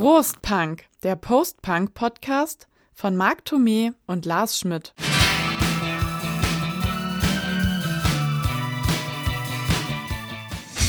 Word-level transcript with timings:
Prost 0.00 0.40
Punk, 0.40 0.84
der 1.02 1.14
Post-Punk-Podcast 1.14 2.68
von 2.94 3.18
Marc 3.18 3.42
Thomé 3.44 3.92
und 4.06 4.24
Lars 4.24 4.58
Schmidt. 4.58 4.94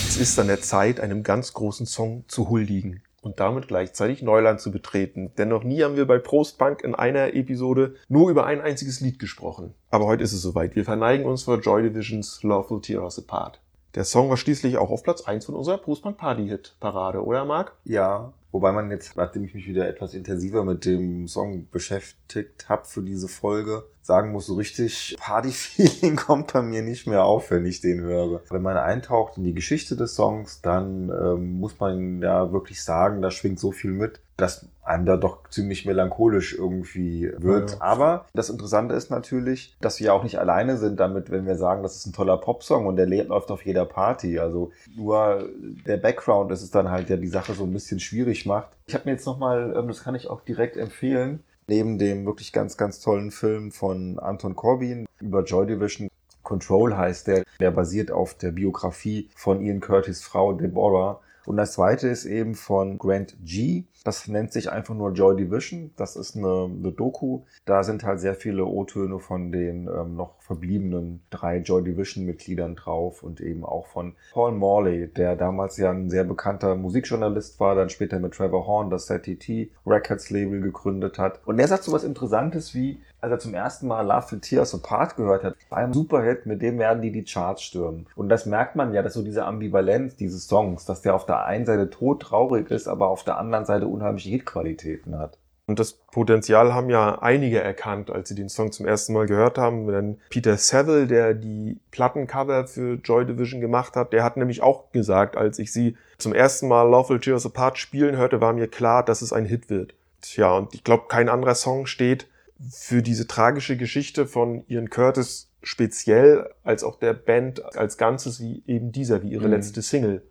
Es 0.08 0.16
ist 0.16 0.40
an 0.40 0.48
der 0.48 0.62
Zeit, 0.62 1.02
einem 1.02 1.24
ganz 1.24 1.52
großen 1.52 1.86
Song 1.86 2.24
zu 2.30 2.50
huldigen 2.50 3.04
und 3.22 3.42
damit 3.42 3.68
gleichzeitig 3.68 4.22
Neuland 4.22 4.62
zu 4.62 4.72
betreten. 4.72 5.34
Denn 5.38 5.50
noch 5.50 5.66
nie 5.66 5.84
haben 5.84 5.98
wir 5.98 6.08
bei 6.08 6.18
Prost 6.18 6.58
Punk 6.58 6.82
in 6.82 6.96
einer 6.96 7.34
Episode 7.34 7.96
nur 8.08 8.32
über 8.32 8.46
ein 8.46 8.62
einziges 8.62 9.02
Lied 9.02 9.20
gesprochen. 9.20 9.74
Aber 9.90 10.06
heute 10.06 10.24
ist 10.24 10.32
es 10.32 10.42
soweit. 10.42 10.78
Wir 10.78 10.86
verneigen 10.86 11.26
uns 11.26 11.44
vor 11.44 11.60
Joy 11.60 11.84
Divisions 11.84 12.44
Lawful 12.44 12.80
Tear 12.80 13.04
Us 13.04 13.20
Apart. 13.20 13.60
Der 13.94 14.06
Song 14.06 14.30
war 14.30 14.38
schließlich 14.38 14.78
auch 14.78 14.90
auf 14.90 15.04
Platz 15.04 15.24
1 15.24 15.46
von 15.46 15.56
unserer 15.56 15.78
Prost 15.78 16.02
Punk 16.02 16.18
Party 16.18 16.48
Hit 16.48 16.76
Parade, 16.80 17.26
oder 17.26 17.44
Marc? 17.44 17.74
Ja, 17.84 18.32
wobei 18.54 18.72
man 18.72 18.90
jetzt, 18.90 19.18
nachdem 19.18 19.44
ich 19.44 19.54
mich 19.54 19.68
wieder 19.68 19.86
etwas 19.86 20.14
intensiver 20.14 20.64
mit 20.64 20.86
dem 20.86 21.28
Song 21.28 21.68
beschäftigt 21.70 22.70
habe 22.70 22.86
für 22.86 23.02
diese 23.02 23.28
Folge, 23.28 23.84
sagen 24.02 24.32
muss, 24.32 24.46
so 24.46 24.54
richtig 24.54 25.18
Party-Feeling 25.20 26.16
kommt 26.28 26.54
bei 26.54 26.62
mir 26.62 26.84
nicht 26.84 27.06
mehr 27.06 27.26
auf, 27.26 27.52
wenn 27.52 27.66
ich 27.66 27.82
den 27.82 28.00
höre. 28.00 28.42
Wenn 28.50 28.62
man 28.62 28.78
eintaucht 28.78 29.36
in 29.36 29.44
die 29.44 29.54
Geschichte 29.54 29.98
des 29.98 30.16
Songs, 30.16 30.62
dann 30.62 31.10
ähm, 31.10 31.60
muss 31.60 31.78
man 31.82 32.22
ja 32.22 32.54
wirklich 32.54 32.82
sagen, 32.82 33.22
da 33.22 33.30
schwingt 33.30 33.60
so 33.60 33.74
viel 33.74 33.92
mit, 33.92 34.22
dass 34.38 34.68
einem 34.92 35.06
da 35.06 35.18
doch 35.18 35.50
ziemlich 35.50 35.86
melancholisch 35.86 36.54
irgendwie 36.58 37.32
wird. 37.38 37.72
Ja. 37.72 37.78
Aber 37.82 38.26
das 38.34 38.50
Interessante 38.50 38.94
ist 38.96 39.10
natürlich, 39.10 39.76
dass 39.82 40.00
wir 40.00 40.14
auch 40.14 40.24
nicht 40.24 40.40
alleine 40.40 40.78
sind 40.78 41.00
damit, 41.00 41.32
wenn 41.32 41.46
wir 41.46 41.56
sagen, 41.56 41.84
das 41.84 41.96
ist 41.96 42.06
ein 42.06 42.14
toller 42.14 42.38
Popsong 42.38 42.86
und 42.86 42.96
der 42.98 43.08
läuft 43.08 43.52
auf 43.52 43.66
jeder 43.66 43.86
Party. 43.86 44.40
Also 44.40 44.72
nur 44.96 45.50
der 45.86 45.98
Background 45.98 46.52
ist 46.52 46.62
es 46.62 46.72
dann 46.72 46.92
halt, 46.92 47.10
der 47.10 47.18
die 47.18 47.28
Sache 47.28 47.54
so 47.54 47.64
ein 47.64 47.74
bisschen 47.74 48.00
schwierig 48.00 48.46
macht. 48.46 48.70
Ich 48.88 48.94
habe 48.94 49.06
mir 49.06 49.12
jetzt 49.12 49.26
nochmal, 49.26 49.74
ähm, 49.78 49.88
das 49.88 50.04
kann 50.04 50.16
ich 50.16 50.30
auch 50.30 50.42
direkt 50.42 50.78
empfehlen, 50.78 51.44
neben 51.68 51.98
dem 51.98 52.26
wirklich 52.26 52.52
ganz, 52.52 52.78
ganz 52.78 53.00
tollen 53.00 53.32
Film 53.32 53.72
von 53.72 54.20
Anton 54.20 54.56
Corbin 54.56 55.08
über 55.20 55.44
Joy 55.44 55.68
Division, 55.68 56.10
Control 56.44 56.98
heißt 56.98 57.28
der, 57.28 57.44
der 57.60 57.72
basiert 57.72 58.12
auf 58.12 58.34
der 58.34 58.52
Biografie 58.52 59.30
von 59.36 59.62
Ian 59.62 59.80
Curtis 59.80 60.24
Frau 60.24 60.54
Deborah. 60.54 61.22
Und 61.46 61.58
das 61.58 61.74
zweite 61.74 62.08
ist 62.08 62.26
eben 62.26 62.56
von 62.56 62.98
Grant 62.98 63.36
G. 63.44 63.86
Das 64.04 64.28
nennt 64.28 64.52
sich 64.52 64.72
einfach 64.72 64.96
nur 64.96 65.12
Joy 65.12 65.36
Division. 65.36 65.92
Das 65.96 66.16
ist 66.16 66.36
eine, 66.36 66.66
eine 66.66 66.92
Doku. 66.92 67.42
Da 67.66 67.84
sind 67.84 68.04
halt 68.04 68.20
sehr 68.20 68.36
viele 68.36 68.66
O-Töne 68.66 69.20
von 69.20 69.52
den 69.52 69.88
ähm, 69.88 70.16
noch 70.16 70.42
verbliebenen 70.42 71.22
drei 71.30 71.58
Joy 71.58 71.84
Division-Mitgliedern 71.84 72.76
drauf 72.76 73.22
und 73.22 73.42
eben 73.42 73.64
auch 73.64 73.86
von 73.86 74.16
Paul 74.34 74.54
Morley, 74.54 75.08
der 75.08 75.36
damals 75.36 75.78
ja 75.78 75.92
ein 75.92 76.10
sehr 76.10 76.24
bekannter 76.24 76.76
Musikjournalist 76.76 77.60
war, 77.60 77.76
dann 77.76 77.90
später 77.90 78.20
mit 78.20 78.34
Trevor 78.34 78.66
Horn 78.66 78.90
das 78.90 79.06
ZTT 79.06 79.70
Records 79.86 80.30
Label 80.30 80.62
gegründet 80.62 81.20
hat. 81.20 81.40
Und 81.46 81.60
er 81.60 81.68
sagt 81.68 81.84
so 81.84 81.92
was 81.92 82.04
Interessantes 82.04 82.74
wie, 82.74 83.02
als 83.22 83.32
er 83.32 83.40
zum 83.40 83.54
ersten 83.54 83.88
Mal 83.88 84.02
Love 84.02 84.28
for 84.28 84.42
Tears 84.42 84.74
Apart 84.74 85.16
gehört 85.16 85.44
hat, 85.44 85.56
ein 85.70 85.94
Superhit, 85.94 86.48
mit 86.48 86.62
dem 86.62 86.80
werden 86.80 87.02
die 87.02 87.12
die 87.12 87.24
Charts 87.24 87.62
stürmen. 87.62 88.08
Und 88.16 88.30
das 88.30 88.48
merkt 88.48 88.76
man 88.76 88.94
ja, 88.94 89.04
dass 89.04 89.14
so 89.14 89.22
diese 89.22 89.46
Ambivalenz 89.46 90.16
dieses 90.16 90.48
Songs, 90.48 90.86
dass 90.86 91.02
der 91.02 91.14
auf 91.14 91.28
der 91.28 91.46
einen 91.46 91.66
Seite 91.66 91.90
todtraurig 91.90 92.72
ist, 92.72 92.88
aber 92.88 93.10
auf 93.10 93.24
der 93.24 93.38
anderen 93.38 93.66
Seite 93.66 93.88
unheimliche 93.92 94.30
Hitqualitäten 94.30 95.18
hat. 95.18 95.38
Und 95.68 95.80
das 95.80 95.94
Potenzial 95.94 96.74
haben 96.74 96.90
ja 96.90 97.22
einige 97.22 97.62
erkannt, 97.62 98.10
als 98.10 98.28
sie 98.28 98.36
den 98.36 98.50
Song 98.50 98.72
zum 98.74 98.86
ersten 98.86 99.14
Mal 99.14 99.26
gehört 99.26 99.58
haben. 99.58 99.88
Denn 99.88 100.18
Peter 100.30 100.58
Saville, 100.58 101.08
der 101.08 101.34
die 101.34 101.80
Plattencover 101.92 102.68
für 102.68 102.96
Joy 102.96 103.26
Division 103.26 103.62
gemacht 103.62 103.96
hat, 103.96 104.12
der 104.12 104.24
hat 104.24 104.36
nämlich 104.36 104.62
auch 104.62 104.92
gesagt, 104.92 105.38
als 105.38 105.60
ich 105.60 105.72
sie 105.72 105.96
zum 106.18 106.34
ersten 106.34 106.68
Mal 106.68 106.90
Lawful 106.90 107.22
Tears 107.22 107.46
Apart 107.46 107.78
spielen 107.78 108.18
hörte, 108.18 108.42
war 108.42 108.52
mir 108.52 108.68
klar, 108.68 109.06
dass 109.06 109.22
es 109.22 109.32
ein 109.32 109.46
Hit 109.46 109.70
wird. 109.70 109.94
Tja, 110.22 110.58
und 110.58 110.74
ich 110.74 110.84
glaube, 110.84 111.06
kein 111.08 111.30
anderer 111.30 111.56
Song 111.56 111.86
steht 111.86 112.28
für 112.70 113.02
diese 113.02 113.28
tragische 113.28 113.78
Geschichte 113.78 114.28
von 114.28 114.64
Ian 114.68 114.90
Curtis 114.90 115.50
speziell 115.64 116.50
als 116.64 116.84
auch 116.84 117.00
der 117.00 117.14
Band 117.14 117.78
als 117.78 117.98
Ganzes 117.98 118.42
wie 118.42 118.64
eben 118.68 118.92
dieser, 118.92 119.24
wie 119.24 119.30
ihre 119.30 119.46
mhm. 119.46 119.54
letzte 119.54 119.82
Single. 119.82 120.22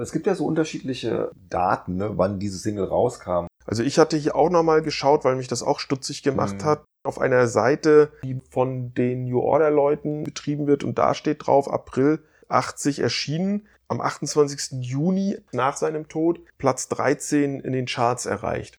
Es 0.00 0.12
gibt 0.12 0.26
ja 0.26 0.34
so 0.34 0.46
unterschiedliche 0.46 1.30
Daten, 1.48 1.96
ne, 1.96 2.12
wann 2.16 2.38
diese 2.38 2.58
Single 2.58 2.84
rauskam. 2.84 3.46
Also 3.64 3.82
ich 3.82 3.98
hatte 3.98 4.16
hier 4.16 4.34
auch 4.34 4.50
nochmal 4.50 4.82
geschaut, 4.82 5.24
weil 5.24 5.36
mich 5.36 5.48
das 5.48 5.62
auch 5.62 5.78
stutzig 5.78 6.22
gemacht 6.22 6.62
mhm. 6.62 6.64
hat. 6.64 6.84
Auf 7.04 7.20
einer 7.20 7.48
Seite, 7.48 8.12
die 8.24 8.40
von 8.50 8.94
den 8.94 9.24
New 9.24 9.40
Order 9.40 9.70
Leuten 9.70 10.24
betrieben 10.24 10.66
wird 10.66 10.84
und 10.84 10.98
da 10.98 11.14
steht 11.14 11.46
drauf 11.46 11.70
April 11.70 12.22
80 12.48 13.00
erschienen, 13.00 13.66
am 13.88 14.00
28. 14.00 14.82
Juni 14.82 15.38
nach 15.52 15.76
seinem 15.76 16.08
Tod 16.08 16.40
Platz 16.58 16.88
13 16.88 17.60
in 17.60 17.72
den 17.72 17.86
Charts 17.86 18.26
erreicht 18.26 18.78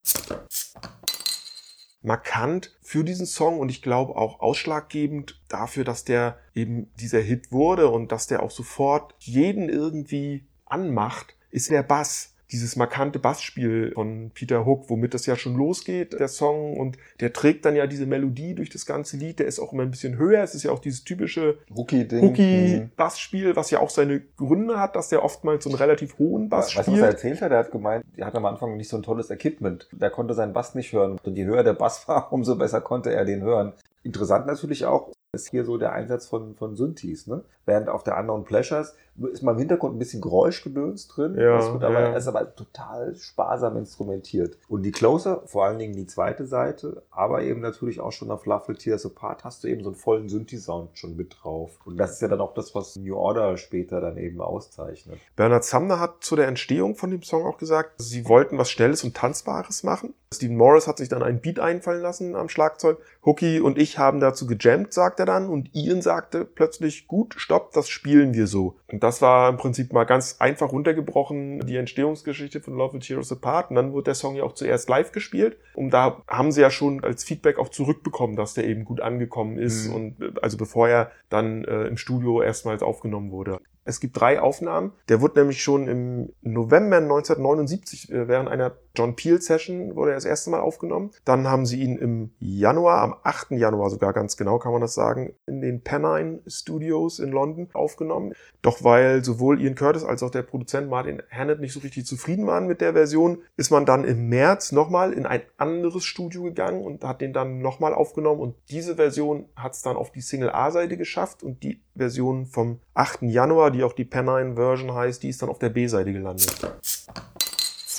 markant 2.04 2.76
für 2.82 3.04
diesen 3.04 3.26
Song 3.26 3.60
und 3.60 3.70
ich 3.70 3.82
glaube 3.82 4.16
auch 4.16 4.42
ausschlaggebend 4.42 5.42
dafür, 5.48 5.84
dass 5.84 6.04
der 6.04 6.38
eben 6.54 6.92
dieser 7.00 7.20
Hit 7.20 7.52
wurde 7.52 7.88
und 7.88 8.12
dass 8.12 8.28
der 8.28 8.44
auch 8.44 8.52
sofort 8.52 9.16
jeden 9.20 9.70
irgendwie 9.70 10.46
anmacht, 10.74 11.36
ist 11.52 11.70
der 11.70 11.84
Bass 11.84 12.34
dieses 12.54 12.76
markante 12.76 13.18
Bassspiel 13.18 13.92
von 13.96 14.30
Peter 14.34 14.64
Hook, 14.64 14.88
womit 14.88 15.16
das 15.16 15.26
ja 15.26 15.36
schon 15.36 15.56
losgeht, 15.56 16.14
der 16.14 16.28
Song. 16.28 16.78
Und 16.78 16.98
der 17.20 17.34
trägt 17.34 17.66
dann 17.66 17.76
ja 17.76 17.88
diese 17.88 18.06
Melodie 18.06 18.54
durch 18.54 18.70
das 18.70 18.86
ganze 18.86 19.18
Lied. 19.18 19.40
Der 19.40 19.48
ist 19.48 19.60
auch 19.60 19.74
immer 19.74 19.82
ein 19.82 19.90
bisschen 19.90 20.18
höher. 20.18 20.44
Es 20.44 20.54
ist 20.54 20.62
ja 20.62 20.72
auch 20.72 20.78
dieses 20.78 21.04
typische 21.04 21.58
Hookie-Bassspiel, 21.76 23.50
mhm. 23.50 23.56
was 23.56 23.72
ja 23.72 23.80
auch 23.80 23.90
seine 23.90 24.22
Gründe 24.38 24.80
hat, 24.80 24.96
dass 24.96 25.10
der 25.10 25.24
oftmals 25.24 25.64
so 25.64 25.72
einen 25.72 25.80
relativ 25.80 26.20
hohen 26.20 26.48
Bass 26.48 26.76
weißt, 26.76 26.86
spielt. 26.86 26.98
Was 26.98 27.02
er 27.02 27.10
erzählt 27.10 27.42
hat, 27.42 27.52
er 27.52 27.58
hat 27.58 27.72
gemeint, 27.72 28.06
er 28.16 28.28
hat 28.28 28.36
am 28.36 28.46
Anfang 28.46 28.78
nicht 28.78 28.90
so 28.90 28.98
ein 28.98 29.04
tolles 29.04 29.32
Equipment. 29.32 29.90
Der 29.92 30.12
konnte 30.12 30.36
seinen 30.36 30.54
Bass 30.54 30.76
nicht 30.76 30.94
hören. 30.94 31.18
Und 31.24 31.36
je 31.36 31.46
höher 31.46 31.64
der 31.64 31.74
Bass 31.74 32.08
war, 32.08 32.32
umso 32.32 32.56
besser 32.56 32.82
konnte 32.82 33.12
er 33.12 33.26
den 33.26 33.42
hören. 33.42 33.74
Interessant 34.04 34.46
natürlich 34.46 34.86
auch 34.86 35.12
ist 35.34 35.50
hier 35.50 35.66
so 35.66 35.78
der 35.78 35.94
Einsatz 35.94 36.28
von, 36.28 36.56
von 36.56 36.76
Synthes, 36.76 37.26
ne? 37.26 37.44
Während 37.66 37.90
auf 37.90 38.04
der 38.04 38.18
anderen 38.18 38.44
Pleasures 38.44 38.94
ist 39.32 39.42
mal 39.42 39.54
im 39.54 39.58
Hintergrund 39.58 39.96
ein 39.96 40.00
bisschen 40.00 40.22
Geräuschgedöns 40.22 41.08
drin. 41.08 41.36
Ja, 41.38 41.58
das 41.58 41.72
wird 41.72 41.84
aber, 41.84 42.00
ja. 42.00 42.16
ist 42.16 42.28
aber 42.28 42.56
total 42.56 43.16
sparsam 43.16 43.78
instrumentiert. 43.78 44.58
Und 44.68 44.84
die 44.84 44.92
Closer, 44.92 45.44
vor 45.46 45.66
allen 45.66 45.80
Dingen 45.80 45.96
die 45.96 46.06
zweite 46.06 46.46
Seite, 46.46 47.04
aber 47.10 47.42
eben 47.44 47.62
natürlich 47.62 48.00
auch 48.00 48.12
schon 48.12 48.32
auf 48.32 48.46
Lovely 48.46 48.78
Tears 48.78 49.06
Apart, 49.06 49.44
hast 49.44 49.64
du 49.64 49.68
eben 49.68 49.84
so 49.84 49.90
einen 49.90 49.96
vollen 49.96 50.30
Synthi-Sound 50.30 50.98
schon 50.98 51.16
mit 51.16 51.38
drauf. 51.42 51.80
Und 51.86 51.98
das 51.98 52.14
ist 52.14 52.22
ja 52.22 52.28
dann 52.28 52.42
auch 52.42 52.54
das, 52.54 52.76
was 52.76 52.96
New 52.96 53.16
Order 53.16 53.58
später 53.58 54.02
dann 54.02 54.18
eben 54.18 54.42
auszeichnet. 54.42 55.20
Bernard 55.36 55.64
Sumner 55.64 56.00
hat 56.00 56.24
zu 56.24 56.36
der 56.36 56.48
Entstehung 56.48 56.96
von 56.96 57.10
dem 57.10 57.24
Song 57.24 57.46
auch 57.46 57.58
gesagt, 57.58 57.94
sie 57.98 58.28
wollten 58.28 58.58
was 58.58 58.70
Schnelles 58.70 59.04
und 59.04 59.16
Tanzbares 59.16 59.84
machen. 59.84 60.14
Stephen 60.34 60.58
Morris 60.58 60.88
hat 60.88 60.98
sich 60.98 61.10
dann 61.10 61.24
einen 61.24 61.40
Beat 61.40 61.60
einfallen 61.60 62.02
lassen 62.02 62.36
am 62.36 62.50
Schlagzeug. 62.50 62.98
Hookie 63.24 63.60
und 63.60 63.78
ich 63.78 64.00
haben 64.00 64.20
dazu 64.20 64.48
gejammt, 64.48 64.92
sagt 64.92 65.20
er 65.20 65.23
dann. 65.26 65.50
Und 65.50 65.74
Ian 65.74 66.02
sagte 66.02 66.46
plötzlich, 66.46 67.08
gut, 67.08 67.36
stopp, 67.38 67.72
das 67.74 67.90
spielen 67.90 68.34
wir 68.34 68.48
so. 68.48 68.78
Und 68.92 69.04
das 69.04 69.22
war 69.22 69.50
im 69.50 69.58
Prinzip 69.58 69.94
mal 69.94 70.04
ganz 70.04 70.38
einfach 70.40 70.72
runtergebrochen, 70.72 71.66
die 71.66 71.78
Entstehungsgeschichte 71.78 72.62
von 72.62 72.76
Love 72.76 72.94
Will 72.94 73.00
Tear 73.02 73.22
Apart. 73.32 73.70
Und 73.70 73.76
dann 73.76 73.94
wurde 73.94 74.06
der 74.06 74.16
Song 74.16 74.36
ja 74.36 74.44
auch 74.44 74.54
zuerst 74.54 74.90
live 74.90 75.12
gespielt. 75.12 75.58
Und 75.74 75.92
da 75.92 76.22
haben 76.28 76.52
sie 76.52 76.62
ja 76.62 76.70
schon 76.70 77.04
als 77.04 77.24
Feedback 77.24 77.60
auch 77.60 77.70
zurückbekommen, 77.70 78.36
dass 78.36 78.54
der 78.54 78.66
eben 78.66 78.86
gut 78.86 79.02
angekommen 79.02 79.58
ist. 79.58 79.88
Mhm. 79.88 79.96
Und 79.96 80.22
äh, 80.22 80.32
also 80.42 80.58
bevor 80.58 80.88
er 80.88 81.12
dann 81.30 81.64
äh, 81.66 81.84
im 81.84 81.98
Studio 81.98 82.42
erstmals 82.42 82.84
aufgenommen 82.84 83.32
wurde. 83.32 83.60
Es 83.86 84.00
gibt 84.00 84.20
drei 84.20 84.40
Aufnahmen. 84.40 84.94
Der 85.10 85.22
wurde 85.22 85.40
nämlich 85.40 85.62
schon 85.62 85.88
im 85.88 86.30
November 86.42 86.98
1979 86.98 88.12
äh, 88.12 88.28
während 88.28 88.50
einer 88.50 88.74
John 88.96 89.16
Peel 89.16 89.42
Session 89.42 89.96
wurde 89.96 90.12
er 90.12 90.18
das 90.18 90.26
erste 90.26 90.52
Mal 90.52 90.60
aufgenommen. 90.60 91.10
Dann 91.26 91.48
haben 91.48 91.66
sie 91.66 91.82
ihn 91.82 91.98
im 91.98 92.32
Januar, 92.40 93.02
am 93.02 93.16
8. 93.24 93.52
Januar 93.52 93.90
sogar 93.90 94.14
ganz 94.14 94.38
genau 94.38 94.60
kann 94.60 94.72
man 94.72 94.82
das 94.82 94.94
sagen, 94.94 95.34
in 95.48 95.62
den 95.62 95.82
Pennine 95.82 96.42
Studios 96.46 97.18
in 97.18 97.32
London 97.32 97.70
aufgenommen. 97.74 98.34
Doch 98.62 98.84
weil 98.84 99.24
sowohl 99.24 99.60
Ian 99.60 99.74
Curtis 99.74 100.04
als 100.04 100.22
auch 100.22 100.30
der 100.30 100.44
Produzent 100.44 100.92
Martin 100.92 101.24
Hannett 101.32 101.60
nicht 101.60 101.74
so 101.74 101.80
richtig 101.80 102.06
zufrieden 102.06 102.46
waren 102.46 102.68
mit 102.68 102.82
der 102.82 102.94
Version, 102.94 103.40
ist 103.58 103.72
man 103.72 103.88
dann 103.88 104.04
im 104.04 104.30
März 104.30 104.72
nochmal 104.72 105.12
in 105.12 105.26
ein 105.26 105.42
anderes 105.58 106.04
Studio 106.04 106.44
gegangen 106.44 106.84
und 106.84 107.04
hat 107.04 107.22
den 107.22 107.34
dann 107.34 107.64
nochmal 107.64 107.96
aufgenommen 107.96 108.42
und 108.42 108.56
diese 108.70 108.96
Version 108.96 109.46
hat 109.56 109.74
es 109.74 109.82
dann 109.82 109.96
auf 109.96 110.12
die 110.12 110.22
Single 110.22 110.52
A-Seite 110.52 110.98
geschafft 110.98 111.42
und 111.42 111.64
die 111.64 111.82
Version 111.96 112.46
vom 112.46 112.80
8. 112.94 113.24
Januar, 113.24 113.72
die 113.72 113.84
auch 113.84 113.94
die 113.94 114.06
Pennine 114.06 114.54
Version 114.54 114.94
heißt, 114.94 115.24
die 115.24 115.30
ist 115.30 115.42
dann 115.42 115.50
auf 115.50 115.58
der 115.58 115.70
B-Seite 115.70 116.14
gelandet. 116.14 116.56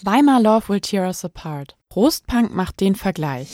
Zweimal 0.04 0.42
Love 0.42 0.68
Will 0.68 0.80
Tear 0.80 1.06
Us 1.06 1.24
Apart. 1.24 1.78
Prostpunk 1.88 2.54
macht 2.54 2.80
den 2.80 2.94
Vergleich. 2.94 3.48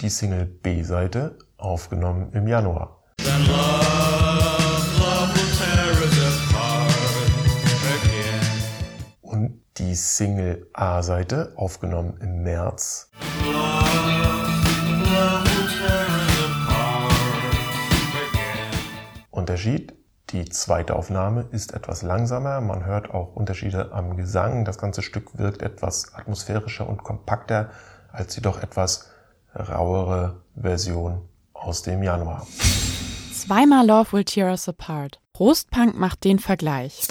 Die 0.00 0.08
Single 0.08 0.46
B-Seite 0.46 1.36
aufgenommen 1.58 2.32
im 2.32 2.48
Januar. 2.48 3.02
Und 9.20 9.60
die 9.76 9.94
Single 9.94 10.66
A-Seite 10.72 11.52
aufgenommen 11.56 12.16
im 12.22 12.42
März. 12.42 13.10
Unterschied, 19.30 19.92
Die 20.32 20.48
zweite 20.48 20.94
Aufnahme 20.94 21.46
ist 21.50 21.74
etwas 21.74 22.02
langsamer, 22.02 22.60
man 22.60 22.84
hört 22.84 23.10
auch 23.10 23.34
Unterschiede 23.34 23.90
am 23.92 24.16
Gesang. 24.16 24.64
Das 24.64 24.78
ganze 24.78 25.02
Stück 25.02 25.36
wirkt 25.36 25.60
etwas 25.60 26.14
atmosphärischer 26.14 26.88
und 26.88 27.02
kompakter 27.02 27.70
als 28.12 28.34
die 28.34 28.40
doch 28.40 28.62
etwas 28.62 29.10
rauere 29.56 30.42
Version 30.54 31.28
aus 31.52 31.82
dem 31.82 32.04
Januar. 32.04 32.46
Zweimal 33.34 33.84
Love 33.84 34.12
Will 34.12 34.24
Tear 34.24 34.50
Us 34.50 34.68
Apart. 34.68 35.20
Prostpunk 35.32 35.98
macht 35.98 36.22
den 36.22 36.38
Vergleich. 36.38 37.08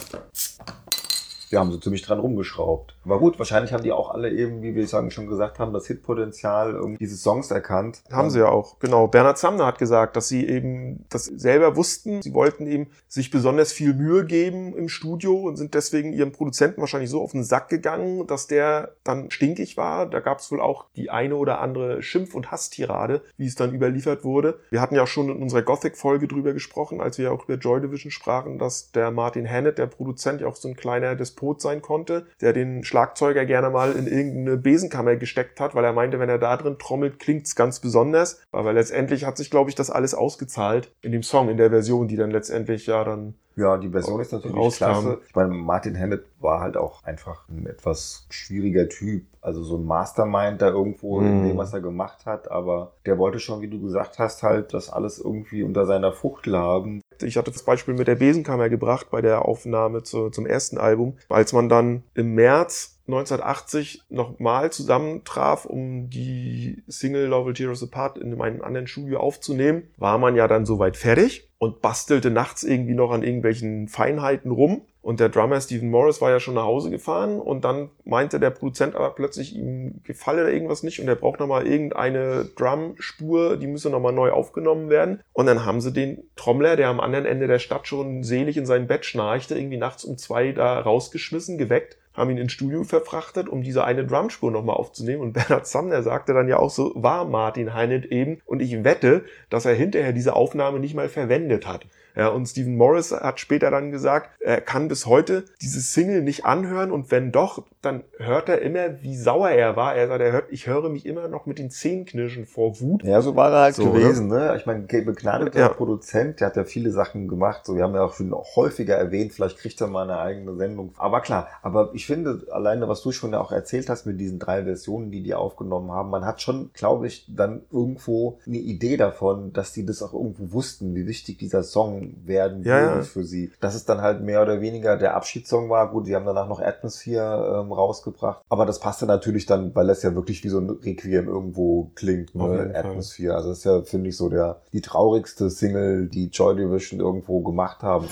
Wir 1.49 1.59
haben 1.59 1.71
so 1.71 1.77
ziemlich 1.77 2.03
dran 2.03 2.19
rumgeschraubt. 2.19 2.95
Aber 3.05 3.19
gut, 3.19 3.39
wahrscheinlich 3.39 3.73
haben 3.73 3.83
die 3.83 3.91
auch 3.91 4.11
alle 4.11 4.29
eben, 4.31 4.61
wie 4.61 4.75
wir 4.75 4.87
sagen, 4.87 5.09
schon 5.09 5.27
gesagt 5.27 5.57
haben, 5.57 5.73
das 5.73 5.87
Hitpotenzial 5.87 6.79
dieses 6.99 7.23
Songs 7.23 7.49
erkannt. 7.49 8.01
Haben 8.11 8.29
sie 8.29 8.39
ja 8.39 8.49
auch, 8.49 8.77
genau. 8.79 9.07
Bernhard 9.07 9.39
Samner 9.39 9.65
hat 9.65 9.79
gesagt, 9.79 10.15
dass 10.15 10.27
sie 10.27 10.47
eben 10.47 11.05
das 11.09 11.25
selber 11.25 11.75
wussten. 11.75 12.21
Sie 12.21 12.33
wollten 12.33 12.67
eben 12.67 12.87
sich 13.07 13.31
besonders 13.31 13.73
viel 13.73 13.93
Mühe 13.93 14.25
geben 14.25 14.75
im 14.75 14.89
Studio 14.89 15.35
und 15.35 15.55
sind 15.55 15.73
deswegen 15.73 16.13
ihrem 16.13 16.31
Produzenten 16.31 16.81
wahrscheinlich 16.81 17.09
so 17.09 17.21
auf 17.21 17.31
den 17.31 17.43
Sack 17.43 17.69
gegangen, 17.69 18.27
dass 18.27 18.47
der 18.47 18.93
dann 19.03 19.31
stinkig 19.31 19.77
war. 19.77 20.05
Da 20.05 20.19
gab 20.19 20.39
es 20.39 20.51
wohl 20.51 20.61
auch 20.61 20.85
die 20.95 21.09
eine 21.09 21.35
oder 21.35 21.61
andere 21.61 22.03
Schimpf- 22.03 22.35
und 22.35 22.51
Hasstirade, 22.51 23.21
wie 23.37 23.47
es 23.47 23.55
dann 23.55 23.73
überliefert 23.73 24.23
wurde. 24.23 24.59
Wir 24.69 24.81
hatten 24.81 24.95
ja 24.95 25.03
auch 25.03 25.07
schon 25.07 25.29
in 25.29 25.41
unserer 25.41 25.63
Gothic-Folge 25.63 26.27
drüber 26.27 26.53
gesprochen, 26.53 27.01
als 27.01 27.17
wir 27.17 27.25
ja 27.25 27.31
auch 27.31 27.45
über 27.45 27.55
Joy 27.55 27.81
Division 27.81 28.11
sprachen, 28.11 28.59
dass 28.59 28.91
der 28.91 29.09
Martin 29.11 29.49
Hannett, 29.49 29.77
der 29.77 29.87
Produzent, 29.87 30.41
ja 30.41 30.47
auch 30.47 30.55
so 30.55 30.67
ein 30.67 30.75
kleiner 30.75 31.15
Despot 31.39 31.61
sein 31.61 31.81
konnte, 31.81 32.27
der 32.41 32.53
den 32.53 32.83
Schlag 32.83 32.99
Schlagzeuger 32.99 33.45
gerne 33.45 33.69
mal 33.69 33.93
in 33.93 34.07
irgendeine 34.07 34.57
Besenkammer 34.57 35.15
gesteckt 35.15 35.61
hat, 35.61 35.73
weil 35.73 35.85
er 35.85 35.93
meinte, 35.93 36.19
wenn 36.19 36.27
er 36.27 36.37
da 36.37 36.57
drin 36.57 36.77
trommelt, 36.77 37.17
klingt's 37.17 37.55
ganz 37.55 37.79
besonders. 37.79 38.41
Aber 38.51 38.73
letztendlich 38.73 39.23
hat 39.25 39.37
sich, 39.37 39.49
glaube 39.49 39.69
ich, 39.69 39.75
das 39.75 39.89
alles 39.89 40.13
ausgezahlt 40.13 40.91
in 41.01 41.13
dem 41.13 41.23
Song, 41.23 41.49
in 41.49 41.57
der 41.57 41.69
Version, 41.69 42.09
die 42.09 42.17
dann 42.17 42.31
letztendlich 42.31 42.87
ja 42.87 43.03
dann 43.03 43.35
ja, 43.55 43.77
die 43.77 43.89
Version 43.89 44.21
ist 44.21 44.31
natürlich 44.31 44.55
rauskam. 44.55 44.85
klasse. 44.85 45.21
Ich 45.27 45.35
meine, 45.35 45.49
Martin 45.49 45.99
Hannett 45.99 46.23
war 46.39 46.61
halt 46.61 46.77
auch 46.77 47.03
einfach 47.03 47.47
ein 47.49 47.67
etwas 47.67 48.25
schwieriger 48.29 48.87
Typ. 48.87 49.25
Also 49.41 49.63
so 49.63 49.75
ein 49.75 49.83
Mastermind 49.83 50.61
da 50.61 50.69
irgendwo 50.69 51.19
mm. 51.19 51.25
in 51.25 51.47
dem, 51.49 51.57
was 51.57 51.73
er 51.73 51.81
gemacht 51.81 52.25
hat. 52.25 52.49
Aber 52.49 52.93
der 53.05 53.17
wollte 53.17 53.39
schon, 53.39 53.59
wie 53.59 53.67
du 53.67 53.81
gesagt 53.81 54.17
hast, 54.17 54.43
halt 54.43 54.73
das 54.73 54.89
alles 54.89 55.19
irgendwie 55.19 55.63
unter 55.63 55.85
seiner 55.85 56.13
Fuchtel 56.13 56.57
haben. 56.57 57.01
Ich 57.23 57.37
hatte 57.37 57.51
das 57.51 57.63
Beispiel 57.63 57.93
mit 57.93 58.07
der 58.07 58.15
Besenkammer 58.15 58.69
gebracht 58.69 59.07
bei 59.09 59.21
der 59.21 59.45
Aufnahme 59.45 60.03
zu, 60.03 60.29
zum 60.29 60.45
ersten 60.45 60.77
Album. 60.77 61.17
Als 61.29 61.53
man 61.53 61.69
dann 61.69 62.03
im 62.13 62.35
März 62.35 62.99
1980 63.07 64.03
nochmal 64.09 64.71
zusammentraf, 64.71 65.65
um 65.65 66.09
die 66.09 66.83
Single 66.87 67.25
Love 67.25 67.53
Tears 67.53 67.83
Apart 67.83 68.17
in 68.17 68.37
meinem 68.37 68.61
anderen 68.61 68.87
Studio 68.87 69.19
aufzunehmen, 69.19 69.83
war 69.97 70.17
man 70.17 70.35
ja 70.35 70.47
dann 70.47 70.65
soweit 70.65 70.95
fertig 70.95 71.48
und 71.59 71.81
bastelte 71.81 72.31
nachts 72.31 72.63
irgendwie 72.63 72.95
noch 72.95 73.11
an 73.11 73.21
irgendwelchen 73.21 73.87
Feinheiten 73.87 74.49
rum. 74.49 74.81
Und 75.01 75.19
der 75.19 75.29
Drummer 75.29 75.59
Stephen 75.61 75.89
Morris 75.89 76.21
war 76.21 76.29
ja 76.29 76.39
schon 76.39 76.55
nach 76.55 76.63
Hause 76.63 76.89
gefahren 76.89 77.39
und 77.39 77.63
dann 77.63 77.89
meinte 78.03 78.39
der 78.39 78.49
Produzent 78.49 78.95
aber 78.95 79.11
plötzlich, 79.11 79.55
ihm 79.55 80.01
gefalle 80.03 80.43
da 80.43 80.49
irgendwas 80.49 80.83
nicht 80.83 80.99
und 80.99 81.07
er 81.07 81.15
braucht 81.15 81.39
nochmal 81.39 81.67
irgendeine 81.67 82.45
Drumspur, 82.55 83.57
die 83.57 83.67
müsse 83.67 83.89
nochmal 83.89 84.13
neu 84.13 84.31
aufgenommen 84.31 84.89
werden. 84.89 85.21
Und 85.31 85.45
dann 85.45 85.65
haben 85.65 85.79
sie 85.79 85.93
den 85.93 86.23
Trommler, 86.35 86.75
der 86.75 86.89
am 86.89 86.99
anderen 86.99 87.25
Ende 87.25 87.47
der 87.47 87.59
Stadt 87.59 87.87
schon 87.87 88.23
selig 88.23 88.57
in 88.57 88.65
sein 88.65 88.87
Bett 88.87 89.05
schnarchte, 89.05 89.57
irgendwie 89.57 89.77
nachts 89.77 90.03
um 90.03 90.17
zwei 90.17 90.51
da 90.51 90.79
rausgeschmissen, 90.79 91.57
geweckt 91.57 91.97
haben 92.19 92.29
ihn 92.29 92.37
ins 92.37 92.51
Studio 92.51 92.83
verfrachtet, 92.83 93.49
um 93.49 93.63
diese 93.63 93.83
eine 93.83 94.05
Drumspur 94.05 94.51
nochmal 94.51 94.75
aufzunehmen. 94.75 95.21
Und 95.21 95.33
Bernhard 95.33 95.67
Sumner 95.67 96.03
sagte 96.03 96.33
dann 96.33 96.47
ja 96.47 96.57
auch 96.57 96.69
so, 96.69 96.91
war 96.95 97.25
Martin 97.25 97.73
Heinert 97.73 98.05
eben. 98.05 98.41
Und 98.45 98.61
ich 98.61 98.83
wette, 98.83 99.23
dass 99.49 99.65
er 99.65 99.73
hinterher 99.73 100.13
diese 100.13 100.35
Aufnahme 100.35 100.79
nicht 100.79 100.95
mal 100.95 101.09
verwendet 101.09 101.67
hat. 101.67 101.85
Ja, 102.15 102.29
und 102.29 102.47
Stephen 102.47 102.75
Morris 102.75 103.11
hat 103.11 103.39
später 103.39 103.71
dann 103.71 103.91
gesagt, 103.91 104.29
er 104.39 104.61
kann 104.61 104.87
bis 104.87 105.05
heute 105.05 105.45
diese 105.61 105.79
Single 105.79 106.21
nicht 106.21 106.45
anhören 106.45 106.91
und 106.91 107.11
wenn 107.11 107.31
doch, 107.31 107.65
dann 107.81 108.03
hört 108.17 108.49
er 108.49 108.61
immer, 108.61 109.01
wie 109.01 109.15
sauer 109.15 109.49
er 109.49 109.75
war. 109.75 109.95
Er 109.95 110.07
sagt, 110.07 110.21
er 110.21 110.31
hört, 110.31 110.45
ich 110.49 110.67
höre 110.67 110.89
mich 110.89 111.05
immer 111.05 111.27
noch 111.27 111.45
mit 111.45 111.59
den 111.59 111.69
Zähnen 111.69 112.05
knirschen 112.05 112.45
vor 112.45 112.81
Wut. 112.81 113.03
Ja, 113.03 113.21
so 113.21 113.35
war 113.35 113.51
er 113.51 113.61
halt 113.61 113.75
so, 113.75 113.91
gewesen. 113.91 114.27
Ne? 114.27 114.55
Ich 114.57 114.65
meine, 114.65 114.81
begnadeter 114.81 115.59
ja. 115.59 115.69
Produzent, 115.69 116.41
der 116.41 116.47
hat 116.47 116.57
ja 116.57 116.65
viele 116.65 116.91
Sachen 116.91 117.27
gemacht. 117.27 117.65
So, 117.65 117.75
wir 117.75 117.83
haben 117.83 117.95
ja 117.95 118.03
auch 118.03 118.13
schon 118.13 118.33
häufiger 118.33 118.95
erwähnt, 118.95 119.33
vielleicht 119.33 119.57
kriegt 119.57 119.79
er 119.79 119.87
mal 119.87 120.03
eine 120.03 120.19
eigene 120.19 120.55
Sendung. 120.55 120.93
Aber 120.97 121.21
klar, 121.21 121.47
aber 121.61 121.91
ich 121.93 122.05
finde, 122.05 122.47
alleine, 122.51 122.87
was 122.87 123.01
du 123.01 123.11
schon 123.11 123.31
ja 123.31 123.39
auch 123.39 123.51
erzählt 123.51 123.89
hast 123.89 124.05
mit 124.05 124.19
diesen 124.19 124.39
drei 124.39 124.63
Versionen, 124.63 125.11
die 125.11 125.23
die 125.23 125.33
aufgenommen 125.33 125.91
haben, 125.91 126.09
man 126.09 126.25
hat 126.25 126.41
schon, 126.41 126.71
glaube 126.73 127.07
ich, 127.07 127.25
dann 127.29 127.61
irgendwo 127.71 128.39
eine 128.45 128.57
Idee 128.57 128.97
davon, 128.97 129.53
dass 129.53 129.73
die 129.73 129.85
das 129.85 130.01
auch 130.03 130.13
irgendwo 130.13 130.51
wussten, 130.51 130.95
wie 130.95 131.07
wichtig 131.07 131.37
dieser 131.37 131.63
Song 131.63 131.98
werden 132.25 132.63
ja, 132.63 132.97
ja. 132.97 133.01
für 133.01 133.23
sie. 133.23 133.51
Dass 133.59 133.75
es 133.75 133.85
dann 133.85 134.01
halt 134.01 134.21
mehr 134.21 134.41
oder 134.41 134.61
weniger 134.61 134.97
der 134.97 135.15
Abschiedssong 135.15 135.69
war. 135.69 135.91
Gut, 135.91 136.05
sie 136.05 136.15
haben 136.15 136.25
danach 136.25 136.47
noch 136.47 136.61
Atmosphere 136.61 137.61
ähm, 137.61 137.71
rausgebracht. 137.71 138.41
Aber 138.49 138.65
das 138.65 138.79
passte 138.79 139.05
natürlich 139.05 139.45
dann, 139.45 139.73
weil 139.75 139.87
das 139.87 140.03
ja 140.03 140.13
wirklich 140.15 140.43
wie 140.43 140.49
so 140.49 140.59
ein 140.59 140.69
Requiem 140.69 141.27
irgendwo 141.27 141.91
klingt, 141.95 142.35
ne? 142.35 142.71
Atmosphere. 142.73 143.35
Also 143.35 143.49
das 143.49 143.59
ist 143.59 143.63
ja, 143.65 143.81
finde 143.81 144.09
ich, 144.09 144.17
so 144.17 144.29
der 144.29 144.61
die 144.73 144.81
traurigste 144.81 145.49
Single, 145.49 146.07
die 146.07 146.27
Joy 146.27 146.55
Division 146.55 146.99
irgendwo 146.99 147.41
gemacht 147.41 147.83
haben. 147.83 148.07